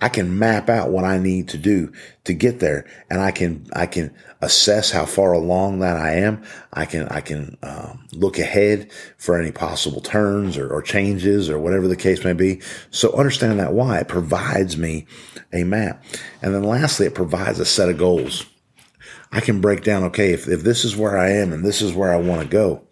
I 0.04 0.10
can 0.10 0.38
map 0.38 0.68
out 0.68 0.92
what 0.92 1.06
I 1.06 1.18
need 1.18 1.48
to 1.50 1.58
do 1.58 1.94
to 2.26 2.34
get 2.34 2.60
there, 2.60 2.86
and 3.10 3.22
I 3.22 3.32
can 3.32 3.66
I 3.72 3.86
can 3.86 4.14
assess 4.42 4.92
how 4.92 5.06
far 5.06 5.32
along 5.32 5.80
that 5.80 5.96
I 5.96 6.16
am. 6.16 6.44
I 6.74 6.84
can 6.84 7.08
I 7.08 7.22
can 7.22 7.58
um, 7.64 8.06
look 8.12 8.38
ahead 8.38 8.92
for 9.18 9.40
any 9.40 9.54
possible 9.54 10.02
turns 10.02 10.58
or, 10.58 10.70
or, 10.70 10.82
changes 10.82 11.50
or 11.50 11.58
whatever 11.58 11.88
the 11.88 11.96
case 11.96 12.26
may 12.26 12.34
be. 12.34 12.60
So 12.92 13.14
understanding 13.14 13.60
that 13.60 13.72
why 13.72 14.00
it 14.00 14.10
provides 14.10 14.76
me 14.76 15.08
a 15.54 15.64
map, 15.64 16.04
and 16.42 16.54
then 16.54 16.64
lastly, 16.64 17.06
it 17.06 17.16
provides 17.16 17.60
a 17.60 17.66
set 17.66 17.88
of 17.88 17.98
goals. 17.98 18.46
I 19.32 19.40
can 19.40 19.62
break 19.62 19.86
down. 19.86 20.04
Okay, 20.04 20.34
if 20.34 20.50
if 20.50 20.64
this 20.64 20.84
is 20.84 20.98
where 20.98 21.18
I 21.18 21.30
am 21.30 21.54
and 21.54 21.64
this 21.64 21.82
is 21.82 21.94
where 21.94 22.12
I 22.12 22.18
want 22.18 22.42
to 22.42 22.48
go, 22.50 22.86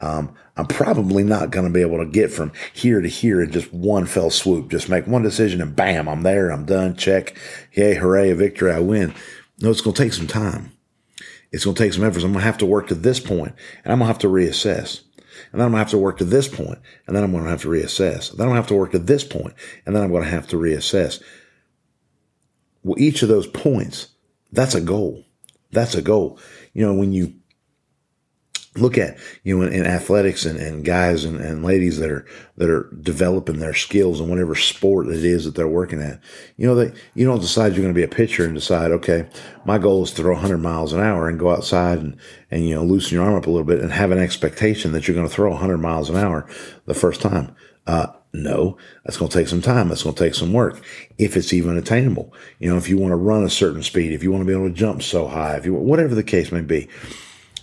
um, 0.00 0.34
I'm 0.56 0.66
probably 0.66 1.22
not 1.22 1.50
going 1.50 1.66
to 1.66 1.72
be 1.72 1.82
able 1.82 1.98
to 1.98 2.06
get 2.06 2.32
from 2.32 2.52
here 2.72 3.00
to 3.00 3.08
here 3.08 3.42
in 3.42 3.50
just 3.50 3.72
one 3.72 4.06
fell 4.06 4.30
swoop. 4.30 4.70
Just 4.70 4.88
make 4.88 5.06
one 5.06 5.22
decision 5.22 5.60
and 5.60 5.76
bam, 5.76 6.08
I'm 6.08 6.22
there. 6.22 6.50
I'm 6.50 6.64
done. 6.64 6.96
Check. 6.96 7.36
Yay, 7.72 7.94
hooray, 7.94 8.30
a 8.30 8.34
victory. 8.34 8.72
I 8.72 8.80
win. 8.80 9.14
No, 9.60 9.70
it's 9.70 9.80
going 9.80 9.94
to 9.94 10.02
take 10.02 10.12
some 10.12 10.26
time. 10.26 10.72
It's 11.52 11.64
going 11.64 11.74
to 11.74 11.82
take 11.82 11.92
some 11.92 12.04
effort. 12.04 12.22
I'm 12.22 12.32
going 12.32 12.40
to 12.40 12.46
have 12.46 12.58
to 12.58 12.66
work 12.66 12.88
to 12.88 12.94
this 12.94 13.20
point 13.20 13.54
and 13.84 13.92
I'm 13.92 13.98
going 13.98 14.06
to 14.06 14.12
have 14.12 14.18
to 14.20 14.28
reassess. 14.28 15.02
And 15.52 15.60
then 15.60 15.66
I'm 15.66 15.72
going 15.72 15.84
to 15.84 15.84
have 15.84 15.90
to 15.90 15.98
work 15.98 16.18
to 16.18 16.24
this 16.24 16.48
point 16.48 16.78
and 17.06 17.14
then 17.14 17.24
I'm 17.24 17.32
going 17.32 17.44
to 17.44 17.50
have 17.50 17.62
to 17.62 17.68
reassess. 17.68 18.30
Then 18.30 18.46
I'm 18.46 18.48
going 18.48 18.56
to 18.56 18.62
have 18.62 18.68
to 18.68 18.74
work 18.74 18.92
to 18.92 18.98
this 18.98 19.24
point 19.24 19.54
and 19.84 19.94
then 19.94 20.02
I'm 20.02 20.10
going 20.10 20.24
to 20.24 20.30
have 20.30 20.46
to 20.48 20.56
reassess. 20.56 21.22
Well, 22.82 22.98
each 22.98 23.22
of 23.22 23.28
those 23.28 23.46
points, 23.46 24.08
that's 24.52 24.74
a 24.74 24.80
goal. 24.80 25.24
That's 25.72 25.94
a 25.94 26.02
goal. 26.02 26.38
You 26.72 26.86
know, 26.86 26.94
when 26.94 27.12
you 27.12 27.34
look 28.76 28.96
at 28.96 29.18
you 29.42 29.56
know 29.56 29.66
in, 29.66 29.72
in 29.72 29.86
athletics 29.86 30.44
and, 30.44 30.58
and 30.60 30.84
guys 30.84 31.24
and, 31.24 31.40
and 31.40 31.64
ladies 31.64 31.98
that 31.98 32.08
are 32.08 32.24
that 32.56 32.70
are 32.70 32.88
developing 33.00 33.58
their 33.58 33.74
skills 33.74 34.20
in 34.20 34.28
whatever 34.28 34.54
sport 34.54 35.08
it 35.08 35.24
is 35.24 35.44
that 35.44 35.56
they're 35.56 35.66
working 35.66 36.00
at 36.00 36.20
you 36.56 36.68
know 36.68 36.76
that 36.76 36.94
you 37.14 37.26
don't 37.26 37.40
decide 37.40 37.72
you're 37.72 37.82
going 37.82 37.92
to 37.92 37.98
be 37.98 38.04
a 38.04 38.08
pitcher 38.08 38.44
and 38.44 38.54
decide 38.54 38.92
okay 38.92 39.28
my 39.64 39.76
goal 39.76 40.04
is 40.04 40.10
to 40.10 40.22
throw 40.22 40.34
100 40.34 40.58
miles 40.58 40.92
an 40.92 41.00
hour 41.00 41.28
and 41.28 41.40
go 41.40 41.50
outside 41.50 41.98
and 41.98 42.16
and 42.50 42.68
you 42.68 42.74
know 42.74 42.84
loosen 42.84 43.16
your 43.16 43.24
arm 43.24 43.34
up 43.34 43.46
a 43.46 43.50
little 43.50 43.66
bit 43.66 43.80
and 43.80 43.92
have 43.92 44.12
an 44.12 44.18
expectation 44.18 44.92
that 44.92 45.08
you're 45.08 45.16
going 45.16 45.28
to 45.28 45.34
throw 45.34 45.50
100 45.50 45.78
miles 45.78 46.08
an 46.08 46.16
hour 46.16 46.48
the 46.86 46.94
first 46.94 47.20
time 47.20 47.54
uh, 47.88 48.06
no, 48.32 48.76
that's 49.04 49.16
going 49.16 49.28
to 49.28 49.36
take 49.36 49.48
some 49.48 49.62
time. 49.62 49.88
That's 49.88 50.04
going 50.04 50.14
to 50.14 50.22
take 50.22 50.36
some 50.36 50.52
work. 50.52 50.80
If 51.18 51.36
it's 51.36 51.52
even 51.52 51.76
attainable, 51.76 52.32
you 52.60 52.70
know, 52.70 52.76
if 52.76 52.88
you 52.88 52.96
want 52.96 53.10
to 53.10 53.16
run 53.16 53.42
a 53.42 53.50
certain 53.50 53.82
speed, 53.82 54.12
if 54.12 54.22
you 54.22 54.30
want 54.30 54.42
to 54.42 54.46
be 54.46 54.52
able 54.52 54.68
to 54.68 54.74
jump 54.74 55.02
so 55.02 55.26
high, 55.26 55.56
if 55.56 55.64
you 55.64 55.74
whatever 55.74 56.14
the 56.14 56.22
case 56.22 56.52
may 56.52 56.60
be, 56.60 56.88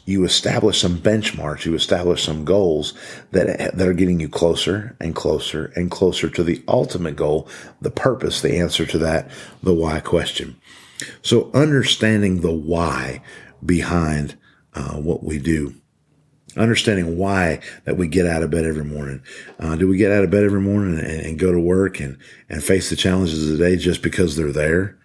you 0.08 0.24
establish 0.24 0.80
some 0.80 0.98
benchmarks, 0.98 1.66
you 1.66 1.76
establish 1.76 2.24
some 2.24 2.46
goals 2.46 2.94
that, 3.32 3.76
that 3.76 3.88
are 3.88 3.94
getting 3.94 4.22
you 4.22 4.30
closer 4.30 4.96
and 5.02 5.14
closer 5.14 5.66
and 5.76 5.92
closer 5.92 6.30
to 6.30 6.44
the 6.46 6.64
ultimate 6.70 7.18
goal, 7.18 7.48
the 7.82 7.92
purpose, 7.92 8.40
the 8.40 8.58
answer 8.58 8.86
to 8.86 8.98
that, 8.98 9.30
the 9.62 9.74
why 9.74 10.00
question. 10.00 10.56
So 11.22 11.52
understanding 11.54 12.40
the 12.40 12.54
why 12.54 13.22
behind 13.64 14.38
uh, 14.74 14.96
what 14.96 15.24
we 15.24 15.40
do 15.40 15.76
understanding 16.56 17.18
why 17.20 17.60
that 17.84 17.98
we 17.98 18.08
get 18.08 18.26
out 18.26 18.42
of 18.42 18.50
bed 18.50 18.66
every 18.66 18.84
morning. 18.84 19.22
Uh, 19.60 19.76
do 19.76 19.88
we 19.88 19.96
get 19.96 20.12
out 20.12 20.24
of 20.24 20.32
bed 20.32 20.44
every 20.44 20.62
morning 20.62 20.98
and, 20.98 21.22
and, 21.22 21.38
go 21.38 21.52
to 21.52 21.60
work 21.60 22.00
and, 22.00 22.18
and 22.50 22.64
face 22.64 22.90
the 22.90 22.96
challenges 22.96 23.44
of 23.44 23.56
the 23.56 23.64
day 23.64 23.76
just 23.76 24.02
because 24.02 24.36
they're 24.36 24.52
there? 24.52 24.98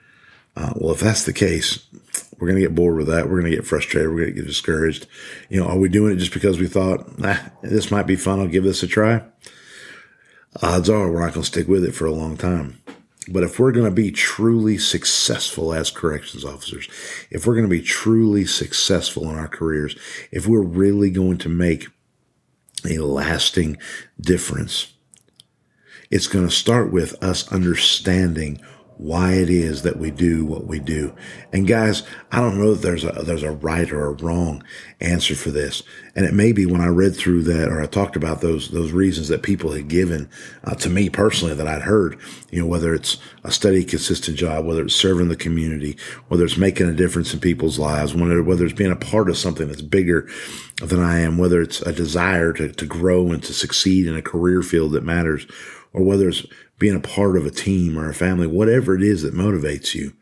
Uh, 0.57 0.73
well, 0.77 0.95
if 0.95 1.01
that's 1.01 1.25
the 1.25 1.33
case, 1.33 1.87
we're 2.43 2.49
going 2.49 2.61
to 2.61 2.67
get 2.67 2.75
bored 2.75 2.97
with 2.97 3.07
that. 3.07 3.27
We're 3.27 3.41
going 3.41 3.53
to 3.53 3.57
get 3.57 3.65
frustrated. 3.65 4.11
We're 4.11 4.23
going 4.23 4.35
to 4.35 4.41
get 4.41 4.49
discouraged. 4.49 5.07
You 5.49 5.61
know, 5.61 5.69
are 5.69 5.79
we 5.79 5.89
doing 5.89 6.13
it 6.13 6.17
just 6.17 6.33
because 6.33 6.59
we 6.59 6.67
thought, 6.67 7.17
nah, 7.17 7.37
this 7.63 7.93
might 7.93 8.09
be 8.09 8.17
fun. 8.17 8.41
I'll 8.41 8.49
give 8.49 8.65
this 8.65 8.83
a 8.83 8.89
try. 8.89 9.23
Odds 10.61 10.91
are 10.91 11.09
we're 11.09 11.21
not 11.21 11.35
going 11.35 11.45
to 11.45 11.47
stick 11.47 11.69
with 11.69 11.85
it 11.85 11.95
for 11.95 12.05
a 12.05 12.11
long 12.11 12.37
time. 12.37 12.83
But 13.29 13.45
if 13.45 13.61
we're 13.61 13.71
going 13.71 13.85
to 13.85 13.95
be 13.95 14.11
truly 14.11 14.77
successful 14.77 15.73
as 15.73 15.93
corrections 15.93 16.45
officers, 16.45 16.89
if 17.31 17.47
we're 17.47 17.55
going 17.55 17.69
to 17.69 17.71
be 17.71 17.81
truly 17.81 18.45
successful 18.45 19.31
in 19.31 19.37
our 19.37 19.47
careers, 19.47 19.97
if 20.33 20.49
we're 20.49 20.65
really 20.65 21.13
going 21.13 21.39
to 21.39 21.49
make 21.49 21.87
a 22.91 22.99
lasting 22.99 23.77
difference, 24.21 24.95
it's 26.11 26.27
going 26.27 26.49
to 26.49 26.53
start 26.53 26.91
with 26.93 27.15
us 27.23 27.47
understanding 27.53 28.61
why 29.03 29.33
it 29.33 29.51
is 29.51 29.83
that 29.83 29.99
we 29.99 30.11
do 30.11 30.45
what 30.45 30.67
we 30.67 30.79
do. 30.79 31.15
And 31.53 31.67
guys, 31.67 32.05
I 32.31 32.41
don't 32.41 32.59
know 32.59 32.75
that 32.75 32.83
there's 32.83 33.05
a, 33.05 33.11
there's 33.25 33.43
a 33.43 33.51
right 33.51 33.91
or 33.91 34.07
a 34.07 34.13
wrong 34.13 34.63
answer 35.01 35.35
for 35.35 35.51
this. 35.51 35.83
And 36.15 36.25
it 36.25 36.35
may 36.35 36.53
be 36.53 36.67
when 36.67 36.81
I 36.81 36.87
read 36.87 37.17
through 37.17 37.43
that 37.45 37.69
or 37.69 37.83
I 37.83 37.87
talked 37.87 38.15
about 38.15 38.41
those, 38.41 38.71
those 38.71 38.93
reasons 38.93 39.29
that 39.29 39.43
people 39.43 39.73
had 39.73 39.89
given 39.89 40.31
uh, 40.65 40.77
to 40.77 40.89
me 40.89 41.11
personally 41.11 41.55
that 41.55 41.67
I'd 41.67 41.83
heard, 41.83 42.19
you 42.51 42.61
know, 42.61 42.67
whether 42.67 42.95
it's 42.95 43.17
a 43.43 43.51
steady, 43.51 43.85
consistent 43.85 44.37
job, 44.37 44.65
whether 44.65 44.85
it's 44.85 44.95
serving 44.95 45.29
the 45.29 45.37
community, 45.37 45.97
whether 46.29 46.45
it's 46.45 46.57
making 46.57 46.89
a 46.89 46.95
difference 46.95 47.35
in 47.35 47.41
people's 47.41 47.79
lives, 47.79 48.15
whether, 48.15 48.43
whether 48.43 48.65
it's 48.65 48.75
being 48.75 48.93
a 48.93 48.97
part 48.97 49.29
of 49.29 49.37
something 49.37 49.67
that's 49.67 49.83
bigger 49.83 50.29
than 50.77 51.01
I 51.01 51.21
am, 51.21 51.39
whether 51.39 51.61
it's 51.61 51.81
a 51.83 51.93
desire 51.93 52.53
to, 52.53 52.71
to 52.71 52.87
grow 52.87 53.31
and 53.33 53.43
to 53.43 53.53
succeed 53.53 54.07
in 54.07 54.15
a 54.15 54.23
career 54.23 54.63
field 54.63 54.93
that 54.93 55.03
matters, 55.03 55.47
or 55.93 56.03
whether 56.03 56.29
it's 56.29 56.47
being 56.83 56.97
a 56.97 57.01
part 57.01 57.37
of 57.37 57.47
a 57.47 57.51
team 57.51 57.97
or 57.97 58.11
a 58.11 58.15
family, 58.15 58.45
whatever 58.45 58.97
it 58.97 59.05
is 59.05 59.23
that 59.23 59.33
motivates 59.33 59.95
you, 59.95 60.13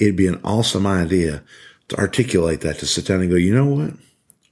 it'd 0.00 0.16
be 0.16 0.26
an 0.26 0.40
awesome 0.42 0.84
idea 0.84 1.44
to 1.86 1.96
articulate 1.96 2.60
that, 2.62 2.76
to 2.80 2.86
sit 2.86 3.06
down 3.06 3.20
and 3.20 3.30
go, 3.30 3.36
you 3.36 3.54
know 3.54 3.66
what? 3.66 3.92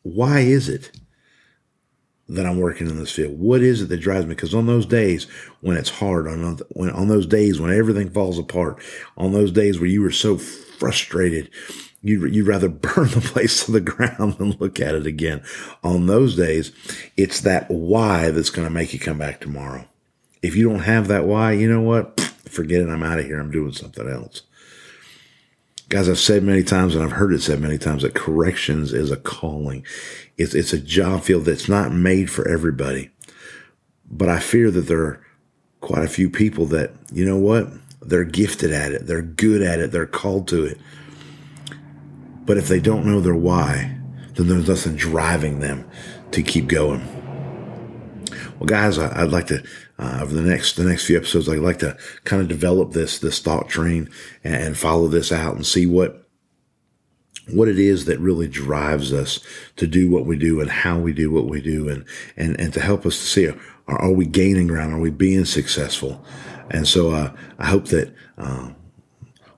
Why 0.04 0.40
is 0.40 0.68
it 0.68 0.92
that 2.28 2.46
I'm 2.46 2.60
working 2.60 2.88
in 2.88 2.98
this 2.98 3.10
field? 3.10 3.36
What 3.36 3.62
is 3.62 3.82
it 3.82 3.88
that 3.88 3.96
drives 3.96 4.26
me? 4.26 4.36
Because 4.36 4.54
on 4.54 4.66
those 4.66 4.86
days 4.86 5.24
when 5.60 5.76
it's 5.76 5.90
hard, 5.90 6.28
on, 6.28 6.58
when, 6.70 6.90
on 6.90 7.08
those 7.08 7.26
days 7.26 7.60
when 7.60 7.76
everything 7.76 8.08
falls 8.08 8.38
apart, 8.38 8.80
on 9.16 9.32
those 9.32 9.50
days 9.50 9.80
where 9.80 9.88
you 9.88 10.02
were 10.02 10.12
so 10.12 10.38
frustrated, 10.38 11.50
you'd, 12.00 12.32
you'd 12.32 12.46
rather 12.46 12.68
burn 12.68 13.08
the 13.08 13.20
place 13.20 13.66
to 13.66 13.72
the 13.72 13.80
ground 13.80 14.34
than 14.34 14.52
look 14.52 14.78
at 14.78 14.94
it 14.94 15.06
again. 15.06 15.42
On 15.82 16.06
those 16.06 16.36
days, 16.36 16.70
it's 17.16 17.40
that 17.40 17.68
why 17.68 18.30
that's 18.30 18.50
going 18.50 18.68
to 18.68 18.72
make 18.72 18.92
you 18.92 19.00
come 19.00 19.18
back 19.18 19.40
tomorrow. 19.40 19.88
If 20.42 20.56
you 20.56 20.68
don't 20.68 20.80
have 20.80 21.08
that 21.08 21.24
why, 21.24 21.52
you 21.52 21.68
know 21.68 21.80
what? 21.80 22.20
Forget 22.48 22.82
it. 22.82 22.88
I'm 22.88 23.02
out 23.02 23.18
of 23.18 23.24
here. 23.24 23.38
I'm 23.38 23.50
doing 23.50 23.72
something 23.72 24.08
else. 24.08 24.42
Guys, 25.88 26.08
I've 26.08 26.18
said 26.18 26.42
many 26.42 26.62
times 26.62 26.94
and 26.94 27.04
I've 27.04 27.12
heard 27.12 27.32
it 27.32 27.42
said 27.42 27.60
many 27.60 27.78
times 27.78 28.02
that 28.02 28.14
corrections 28.14 28.92
is 28.92 29.10
a 29.10 29.16
calling. 29.16 29.84
It's, 30.36 30.54
it's 30.54 30.72
a 30.72 30.80
job 30.80 31.22
field 31.22 31.44
that's 31.44 31.68
not 31.68 31.92
made 31.92 32.30
for 32.30 32.48
everybody. 32.48 33.10
But 34.10 34.28
I 34.28 34.40
fear 34.40 34.70
that 34.70 34.82
there 34.82 35.02
are 35.02 35.26
quite 35.80 36.04
a 36.04 36.08
few 36.08 36.28
people 36.28 36.66
that, 36.66 36.92
you 37.12 37.24
know 37.24 37.38
what? 37.38 37.68
They're 38.00 38.24
gifted 38.24 38.72
at 38.72 38.92
it. 38.92 39.06
They're 39.06 39.22
good 39.22 39.62
at 39.62 39.80
it. 39.80 39.92
They're 39.92 40.06
called 40.06 40.48
to 40.48 40.64
it. 40.64 40.78
But 42.44 42.56
if 42.56 42.68
they 42.68 42.80
don't 42.80 43.06
know 43.06 43.20
their 43.20 43.34
why, 43.34 43.96
then 44.34 44.48
there's 44.48 44.68
nothing 44.68 44.96
driving 44.96 45.60
them 45.60 45.88
to 46.32 46.42
keep 46.42 46.66
going. 46.66 47.21
Well, 48.62 48.68
guys, 48.68 48.96
I, 48.96 49.24
would 49.24 49.32
like 49.32 49.48
to 49.48 49.60
uh, 49.98 50.20
over 50.22 50.32
the 50.32 50.40
next 50.40 50.76
the 50.76 50.84
next 50.84 51.06
few 51.06 51.16
episodes, 51.16 51.48
I'd 51.48 51.58
like 51.58 51.80
to 51.80 51.96
kind 52.22 52.40
of 52.40 52.46
develop 52.46 52.92
this 52.92 53.18
this 53.18 53.40
thought 53.40 53.68
train 53.68 54.08
and, 54.44 54.54
and 54.54 54.78
follow 54.78 55.08
this 55.08 55.32
out 55.32 55.56
and 55.56 55.66
see 55.66 55.84
what 55.84 56.28
what 57.52 57.66
it 57.66 57.80
is 57.80 58.04
that 58.04 58.20
really 58.20 58.46
drives 58.46 59.12
us 59.12 59.40
to 59.74 59.88
do 59.88 60.08
what 60.08 60.26
we 60.26 60.38
do 60.38 60.60
and 60.60 60.70
how 60.70 60.96
we 60.96 61.12
do 61.12 61.28
what 61.28 61.46
we 61.46 61.60
do 61.60 61.88
and 61.88 62.04
and 62.36 62.54
and 62.60 62.72
to 62.74 62.80
help 62.80 63.04
us 63.04 63.18
to 63.18 63.26
see 63.26 63.48
are, 63.48 63.58
are 63.88 64.12
we 64.12 64.26
gaining 64.26 64.68
ground? 64.68 64.92
Are 64.92 65.00
we 65.00 65.10
being 65.10 65.44
successful? 65.44 66.24
And 66.70 66.86
so 66.86 67.10
uh, 67.10 67.32
I 67.58 67.66
hope 67.66 67.86
that 67.86 68.14
uh, 68.38 68.70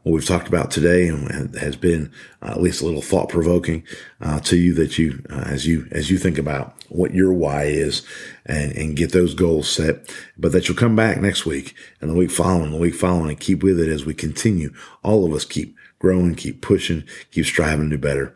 what 0.05 0.13
we've 0.13 0.27
talked 0.27 0.49
about 0.49 0.71
today 0.71 1.09
and 1.09 1.57
has 1.57 1.77
been 1.77 2.13
uh, 2.43 2.51
at 2.51 2.61
least 2.61 2.83
a 2.83 2.85
little 2.85 3.03
thought 3.03 3.31
provoking 3.31 3.83
uh, 4.21 4.39
to 4.41 4.57
you 4.57 4.75
that 4.75 4.99
you 4.99 5.25
uh, 5.31 5.45
as 5.47 5.67
you 5.67 5.89
as 5.91 6.11
you 6.11 6.19
think 6.19 6.37
about 6.37 6.75
what 6.91 7.15
your 7.15 7.33
why 7.33 7.65
is 7.65 8.07
and, 8.45 8.73
and 8.73 8.97
get 8.97 9.13
those 9.13 9.35
goals 9.35 9.69
set. 9.69 10.15
But 10.37 10.53
that 10.53 10.69
you'll 10.69 10.77
come 10.77 10.95
back 10.95 11.21
next 11.21 11.47
week 11.47 11.75
and 12.01 12.11
the 12.11 12.15
week 12.15 12.31
following 12.31 12.71
the 12.71 12.79
week 12.79 12.95
following 12.95 13.31
and 13.31 13.41
keep 13.41 13.63
with 13.63 13.81
it 13.81 13.89
as 13.89 14.05
we 14.05 14.13
continue. 14.13 14.75
All 15.03 15.25
of 15.25 15.33
us 15.33 15.47
keep 15.47 15.75
growing 15.99 16.35
keep 16.35 16.61
pushing 16.61 17.03
keep 17.31 17.47
striving 17.47 17.89
to 17.89 17.97
do 17.97 18.01
better. 18.01 18.35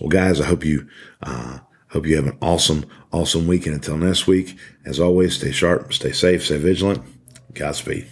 Well 0.00 0.08
guys 0.08 0.40
i 0.40 0.46
hope 0.46 0.64
you 0.64 0.88
uh, 1.22 1.58
hope 1.90 2.06
you 2.06 2.16
have 2.16 2.26
an 2.26 2.38
awesome 2.40 2.86
awesome 3.12 3.46
week 3.46 3.66
and 3.66 3.74
until 3.74 3.98
next 3.98 4.26
week 4.26 4.56
as 4.86 4.98
always 4.98 5.36
stay 5.36 5.52
sharp 5.52 5.92
stay 5.92 6.12
safe 6.12 6.46
stay 6.46 6.56
vigilant. 6.56 7.02
Godspeed 7.52 8.10